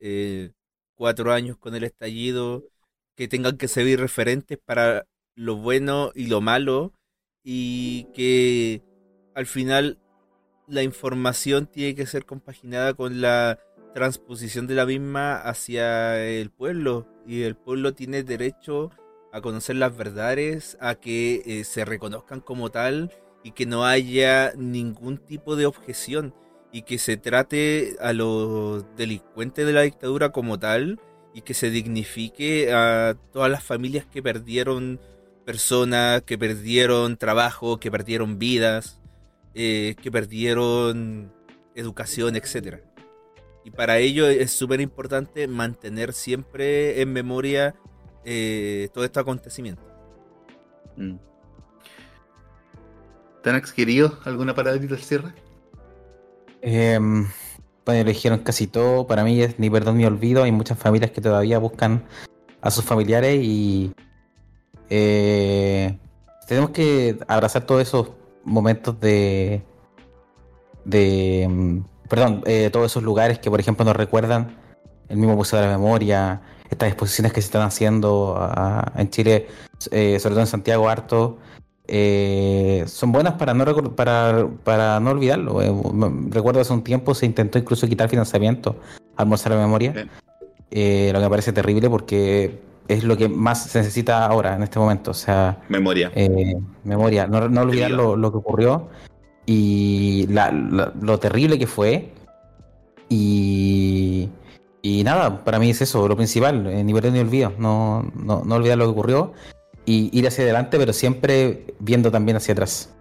[0.00, 0.52] eh,
[0.94, 2.69] cuatro años con el estallido.
[3.20, 6.94] Que tengan que servir referentes para lo bueno y lo malo.
[7.44, 8.82] Y que
[9.34, 9.98] al final
[10.66, 13.58] la información tiene que ser compaginada con la
[13.92, 18.90] transposición de la misma hacia el pueblo y el pueblo tiene derecho
[19.34, 23.12] a conocer las verdades, a que eh, se reconozcan como tal
[23.44, 26.34] y que no haya ningún tipo de objeción
[26.72, 30.98] y que se trate a los delincuentes de la dictadura como tal
[31.34, 35.00] y que se dignifique a todas las familias que perdieron
[35.44, 39.00] personas, que perdieron trabajo, que perdieron vidas,
[39.54, 41.32] eh, que perdieron
[41.74, 42.80] educación, etcétera.
[43.64, 47.74] Y para ello es súper importante mantener siempre en memoria
[48.24, 49.82] eh, todo este acontecimiento.
[50.96, 51.16] Mm.
[53.42, 54.18] ¿Tanax querido?
[54.24, 55.32] ¿Alguna paradita al cierre?
[56.62, 56.98] Eh,
[57.92, 59.06] dijeron casi todo.
[59.06, 60.42] Para mí es ni perdón ni olvido.
[60.42, 62.04] Hay muchas familias que todavía buscan
[62.60, 63.92] a sus familiares y
[64.90, 65.98] eh,
[66.46, 68.10] tenemos que abrazar todos esos
[68.44, 69.62] momentos de
[70.84, 74.56] de em, perdón, eh, todos esos lugares que, por ejemplo, nos recuerdan
[75.08, 78.50] el mismo Museo de la Memoria, estas exposiciones que se están haciendo
[78.96, 79.48] en Chile,
[79.90, 81.38] eh, sobre todo en Santiago, harto,
[81.92, 83.64] eh, son buenas para no,
[83.96, 85.60] para, para no olvidarlo.
[86.28, 88.76] recuerdo hace un tiempo se intentó incluso quitar financiamiento
[89.16, 90.08] al Museo de la Memoria, lo
[90.70, 95.10] que me parece terrible porque es lo que más se necesita ahora, en este momento.
[95.10, 96.12] O sea, memoria.
[96.84, 98.88] memoria, no, no olvidar lo, lo, que ocurrió
[99.44, 102.12] y lo terrible que fue.
[103.08, 104.28] Y,
[104.80, 108.44] y nada, para mí es eso, lo principal, eh, ni perder ni olvido, no, no,
[108.44, 109.32] no olvidar lo que ocurrió
[109.90, 112.94] y ir hacia adelante, pero siempre viendo también hacia atrás.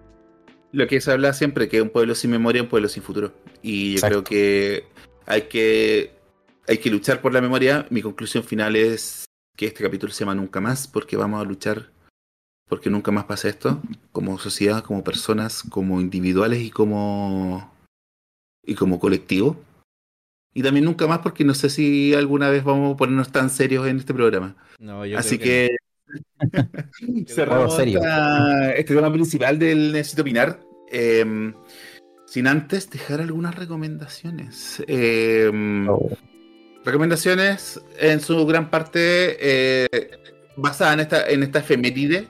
[0.72, 3.32] Lo que se habla siempre, que un pueblo sin memoria es un pueblo sin futuro.
[3.62, 4.86] Y yo creo que
[5.28, 6.16] hay que
[6.68, 7.86] hay que luchar por la memoria.
[7.92, 9.26] Mi conclusión final es
[9.56, 11.92] que este capítulo se llama Nunca más, porque vamos a luchar
[12.68, 13.82] porque nunca más pasa esto,
[14.12, 17.72] como sociedad, como personas, como individuales y como
[18.64, 19.60] y como colectivo.
[20.56, 23.88] Y también nunca más porque no sé si alguna vez vamos a ponernos tan serios
[23.88, 24.56] en este programa.
[25.16, 25.78] Así que,
[27.28, 30.60] Cerramos este tema principal del Necesito Opinar.
[30.92, 31.54] Em,
[32.26, 34.84] sin antes dejar algunas recomendaciones.
[34.88, 36.10] Em, oh.
[36.86, 40.12] Recomendaciones en su gran parte eh,
[40.56, 42.28] basadas en esta, en esta efeméride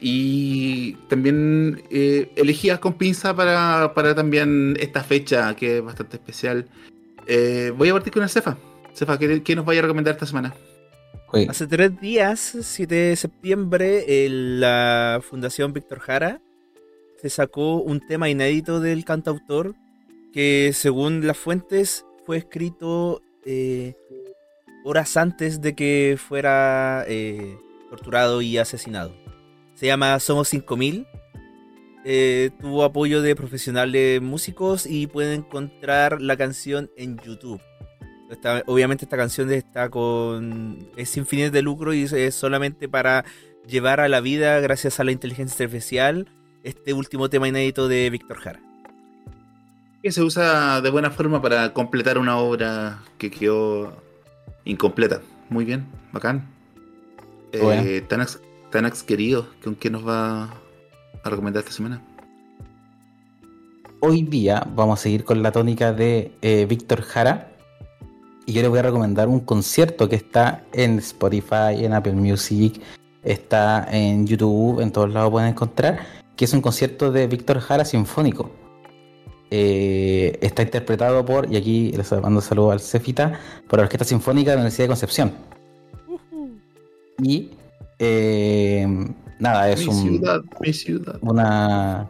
[0.00, 6.66] y también eh, elegidas con pinza para, también esta fecha que es bastante especial.
[7.26, 8.56] Eh, voy a partir con el Cefa.
[8.94, 10.54] Cefa, ¿qué, nos vaya a recomendar esta semana?
[11.32, 16.40] Hace tres días, 7 de septiembre, la Fundación Víctor Jara
[17.20, 19.74] se sacó un tema inédito del cantautor
[20.32, 23.94] que según las fuentes fue escrito eh,
[24.84, 27.58] horas antes de que fuera eh,
[27.90, 29.14] torturado y asesinado.
[29.74, 31.06] Se llama Somos 5000.
[32.04, 37.60] Eh, tuvo apoyo de profesionales músicos y pueden encontrar la canción en YouTube.
[38.66, 43.24] Obviamente esta canción está con es sin fines de lucro y es solamente para
[43.66, 46.28] llevar a la vida gracias a la inteligencia artificial
[46.62, 48.60] este último tema inédito de Víctor Jara.
[50.02, 53.92] Que se usa de buena forma para completar una obra que quedó
[54.64, 55.20] incompleta.
[55.48, 56.48] Muy bien, bacán.
[57.52, 58.04] Eh,
[58.70, 60.44] Tanax, querido, ¿con qué nos va
[61.24, 62.02] a recomendar esta semana?
[64.00, 67.50] Hoy día vamos a seguir con la tónica de eh, Víctor Jara.
[68.48, 72.80] Y yo les voy a recomendar un concierto que está en Spotify, en Apple Music,
[73.22, 75.98] está en YouTube, en todos lados pueden encontrar,
[76.34, 78.50] que es un concierto de Víctor Jara Sinfónico.
[79.50, 83.38] Eh, está interpretado por, y aquí les mando saludo al Cefita,
[83.68, 85.32] por la Orquesta Sinfónica de la Universidad de Concepción.
[87.22, 87.50] Y
[87.98, 88.86] eh,
[89.38, 91.18] nada, es mi ciudad, mi ciudad.
[91.20, 92.08] una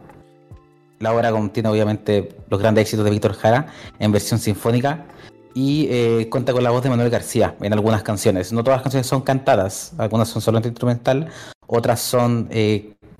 [0.99, 3.67] la obra contiene obviamente los grandes éxitos de Víctor Jara
[3.99, 5.05] en versión sinfónica
[5.53, 8.53] y eh, cuenta con la voz de Manuel García en algunas canciones.
[8.53, 11.29] No todas las canciones son cantadas, algunas son solamente instrumental,
[11.67, 12.49] otras son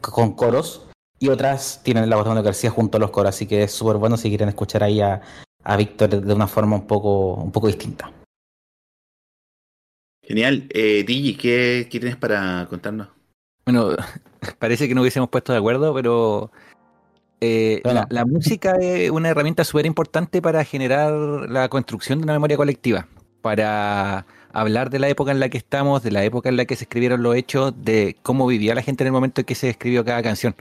[0.01, 3.45] con coros y otras tienen la voz de Manuel García junto a los coros, así
[3.45, 5.21] que es súper bueno si quieren escuchar ahí a,
[5.77, 8.11] Víctor de una forma un poco, un poco distinta.
[10.23, 10.67] Genial.
[10.69, 13.09] Eh, Digi, ¿qué, tienes para contarnos?
[13.65, 13.95] Bueno,
[14.59, 16.51] parece que no hubiésemos puesto de acuerdo, pero
[17.41, 22.57] eh, la, música es una herramienta súper importante para generar la construcción de una memoria
[22.57, 23.07] colectiva,
[23.41, 26.75] para hablar de la época en la que estamos, de la época en la que
[26.75, 29.69] se escribieron los hechos, de cómo vivía la gente en el momento en que se
[29.69, 30.55] escribió cada canción.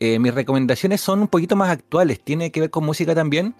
[0.00, 3.54] Eh, mis recomendaciones son un poquito más actuales, tiene que ver con música también,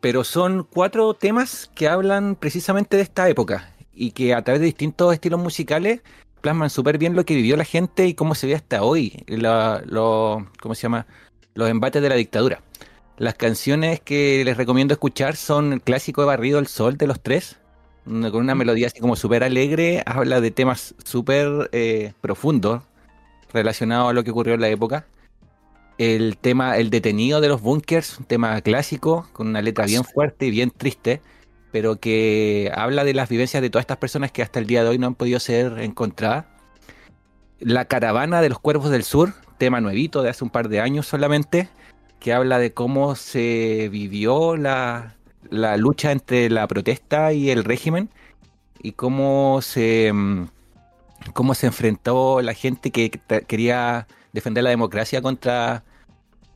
[0.00, 4.66] pero son cuatro temas que hablan precisamente de esta época y que a través de
[4.66, 6.02] distintos estilos musicales
[6.42, 9.24] plasman súper bien lo que vivió la gente y cómo se ve hasta hoy,
[10.60, 11.06] ¿cómo se llama?
[11.54, 12.60] Los embates de la dictadura.
[13.16, 17.20] Las canciones que les recomiendo escuchar son el clásico de Barrido el Sol de los
[17.20, 17.58] tres,
[18.04, 22.82] con una melodía así como súper alegre, habla de temas súper eh, profundos
[23.52, 25.06] relacionados a lo que ocurrió en la época
[25.98, 30.46] el tema, el detenido de los bunkers, un tema clásico, con una letra bien fuerte
[30.46, 31.20] y bien triste,
[31.70, 34.90] pero que habla de las vivencias de todas estas personas que hasta el día de
[34.90, 36.46] hoy no han podido ser encontradas.
[37.60, 41.06] La caravana de los cuervos del sur, tema nuevito de hace un par de años
[41.06, 41.68] solamente,
[42.20, 45.14] que habla de cómo se vivió la,
[45.50, 48.10] la lucha entre la protesta y el régimen
[48.82, 50.48] y cómo se, mm,
[51.32, 53.10] cómo se enfrentó la gente que
[53.46, 55.84] quería defender la democracia contra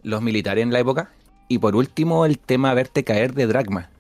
[0.02, 1.10] los militares en la época.
[1.48, 3.90] Y por último, el tema Verte caer de Dragma,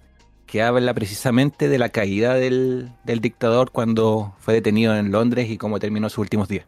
[0.46, 5.78] que habla precisamente de la caída del, dictador cuando fue detenido en Londres y cómo
[5.78, 6.66] terminó sus últimos días.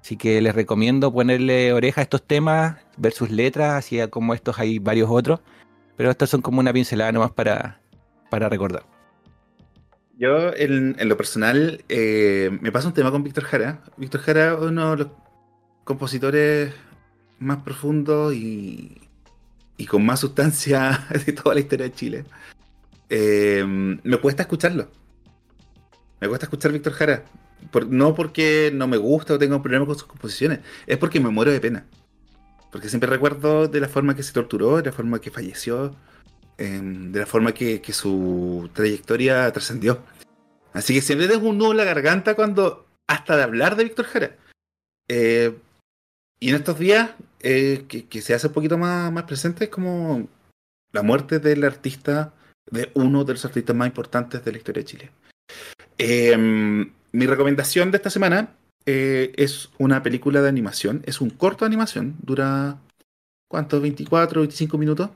[0.00, 4.58] Así que les recomiendo ponerle oreja a estos temas, ver sus letras, así como estos
[4.58, 5.40] hay varios otros,
[5.96, 7.80] pero estos son como una pincelada nomás para,
[8.30, 8.84] para recordar.
[10.18, 13.82] Yo, en, lo personal, eh, me pasa un tema con Víctor Jara.
[13.96, 15.08] Víctor Jara uno de los
[15.84, 16.74] compositores
[17.38, 19.00] más profundos y,
[19.76, 22.24] y con más sustancia de toda la historia de Chile.
[23.08, 24.88] Eh, me cuesta escucharlo.
[26.20, 27.24] Me cuesta escuchar Víctor Jara.
[27.88, 31.30] No porque no me gusta o tenga un problema con sus composiciones, es porque me
[31.30, 31.86] muero de pena.
[32.70, 35.94] Porque siempre recuerdo de la forma que se torturó, de la forma que falleció,
[36.58, 40.02] em, de la forma que, su trayectoria trascendió.
[40.72, 44.06] Así que siempre tengo un nudo en la garganta cuando, hasta de hablar de Víctor
[44.06, 44.36] Jara.
[45.08, 45.56] Eh,
[46.40, 47.10] y en estos días,
[47.40, 50.28] eh, que, se hace un poquito más, más presente, es como
[50.92, 52.34] la muerte del artista,
[52.70, 55.10] de uno de los artistas más importantes de la historia de Chile.
[55.96, 58.56] Em, mi recomendación de esta semana
[58.86, 62.80] eh, es una película de animación, es un corto de animación, dura,
[63.48, 63.80] ¿cuánto?
[63.80, 65.10] 24, 25 minutos.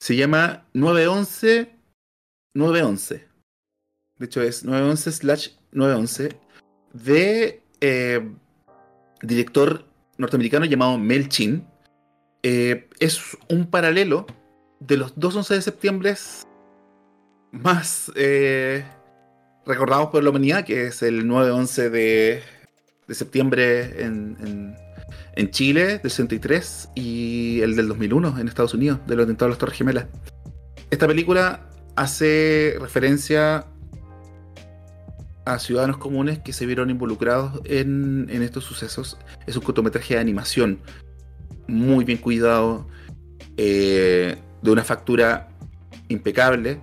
[0.00, 1.70] Se llama 911
[2.54, 3.26] 911.
[4.18, 6.38] De hecho es 911 slash 911
[6.92, 8.30] de eh,
[9.22, 9.84] director
[10.18, 11.66] norteamericano llamado Mel Chin.
[12.42, 14.26] Eh, es un paralelo
[14.80, 16.14] de los dos 11 de septiembre
[17.50, 18.12] más
[19.66, 22.42] recordados por la humanidad, que es el 9-11 de,
[23.08, 24.76] de septiembre en,
[25.36, 29.52] en, Chile, del 63, y el del 2001 en Estados Unidos, de los atentados de
[29.52, 30.06] las Torres Gemelas.
[30.90, 33.66] Esta película hace referencia
[35.44, 39.18] a ciudadanos comunes que se vieron involucrados en, en estos sucesos.
[39.46, 40.80] Es un cortometraje de animación
[41.66, 42.86] muy bien cuidado,
[43.56, 45.48] eh, de una factura
[46.08, 46.80] impecable,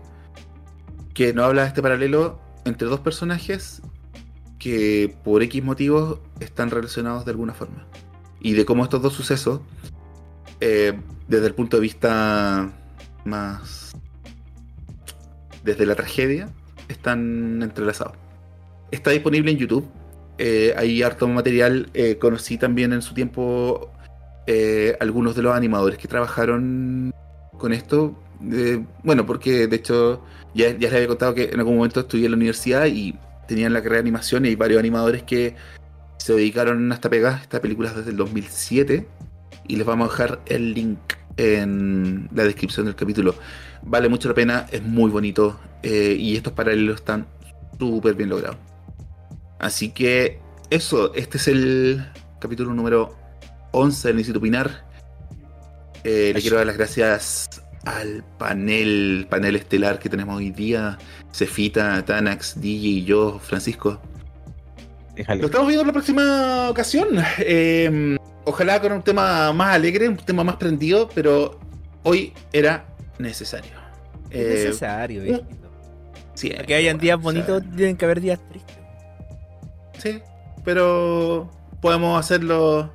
[1.14, 3.82] que no habla de este paralelo entre dos personajes
[4.60, 7.86] que por X motivos están relacionados de alguna forma.
[8.40, 9.62] Y de cómo estos dos sucesos,
[10.60, 12.72] eh, desde el punto de vista
[13.26, 13.94] más...
[15.64, 16.50] desde la tragedia,
[16.88, 18.14] están entrelazados.
[18.92, 19.88] Está disponible en YouTube.
[20.38, 21.90] Eh, hay harto material.
[21.94, 23.92] Eh, conocí también en su tiempo
[25.00, 27.14] algunos de los animadores que trabajaron
[27.58, 28.14] con esto.
[29.04, 30.24] Bueno, porque de hecho
[30.54, 33.16] ya, ya les había contado que en algún momento estudié en la universidad y
[33.48, 35.56] tenían la carrera de animación y hay varios animadores que
[36.18, 39.08] se dedicaron a esta pega, esta película desde el 2007
[39.68, 41.00] y les vamos a dejar el link
[41.38, 43.36] en la descripción del capítulo.
[43.84, 47.28] Vale mucho la pena, es muy bonito eh, y estos paralelos están
[47.80, 48.58] súper bien logrados.
[49.60, 50.40] Así que
[50.70, 52.06] eso, este es el
[52.40, 53.16] capítulo número
[53.72, 54.86] 11 del Necesito Opinar.
[56.04, 57.50] Eh, le quiero dar las gracias
[57.86, 60.98] al panel, panel estelar que tenemos hoy día.
[61.34, 64.02] Cefita, Tanax, DJ y yo, Francisco.
[65.28, 67.08] Lo estamos viendo en la próxima ocasión.
[67.40, 71.60] Em, ojalá con un tema más alegre, un tema más prendido, pero
[72.04, 72.86] hoy era
[73.20, 73.72] necesario.
[74.30, 75.70] Es eh, necesario, viejito.
[76.34, 78.78] Sí, Para que hayan días bonitos, tienen que haber días tristes.
[79.98, 80.22] Sí,
[80.64, 81.52] pero
[81.82, 82.92] podemos hacerlo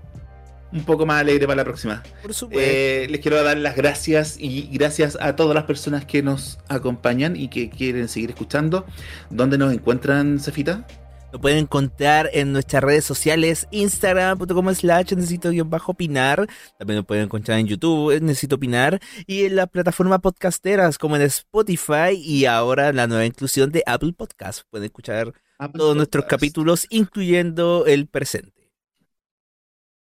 [0.76, 2.02] un poco más alegre para la próxima.
[2.22, 2.64] Por supuesto.
[2.64, 7.36] Eh, les quiero dar las gracias y gracias a todas las personas que nos acompañan
[7.36, 8.86] y que quieren seguir escuchando.
[9.30, 10.86] ¿Dónde nos encuentran, Cefita?
[11.32, 15.50] Lo pueden encontrar en nuestras redes sociales, instagram.com slash necesito
[15.86, 16.46] opinar.
[16.78, 19.00] También lo pueden encontrar en YouTube, necesito opinar.
[19.26, 24.14] Y en la plataforma podcasteras como en Spotify y ahora la nueva inclusión de Apple
[24.14, 24.62] Podcast.
[24.70, 25.34] Pueden escuchar
[25.74, 28.55] todos nuestros capítulos, incluyendo el presente.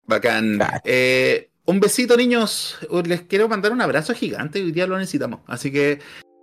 [0.08, 0.60] Bacán.
[0.84, 2.78] Eh, un besito, niños.
[3.06, 4.62] Les quiero mandar un abrazo gigante.
[4.62, 5.42] Hoy día lo necesitamos.
[5.48, 6.00] Así que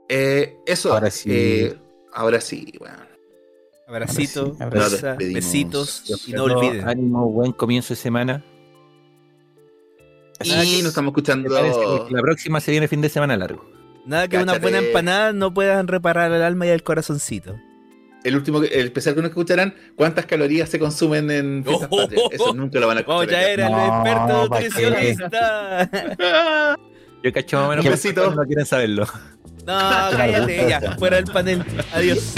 [0.08, 0.92] eh, eso.
[0.92, 1.30] Ahora sí.
[1.32, 1.78] Eh,
[2.12, 2.96] ahora sí, bueno.
[3.86, 4.56] Abracito,
[5.18, 6.88] besitos y no olviden.
[6.88, 8.42] Ánimo, buen comienzo de semana.
[10.42, 11.50] Y nos estamos escuchando.
[12.10, 13.70] La próxima se viene fin de semana largo.
[14.06, 17.56] Nada que una buena empanada no puedan reparar el alma y el corazoncito
[18.24, 21.88] el último, el especial que nos escucharán, cuántas calorías se consumen en fiestas
[22.30, 23.20] Eso nunca lo van a escuchar.
[23.20, 25.90] Oh, ya era el experto nutricionista.
[27.22, 29.06] Yo cacho más o menos no quieren saberlo.
[29.66, 29.78] No,
[30.16, 31.64] cállate ya, fuera del panel.
[31.92, 32.34] Adiós.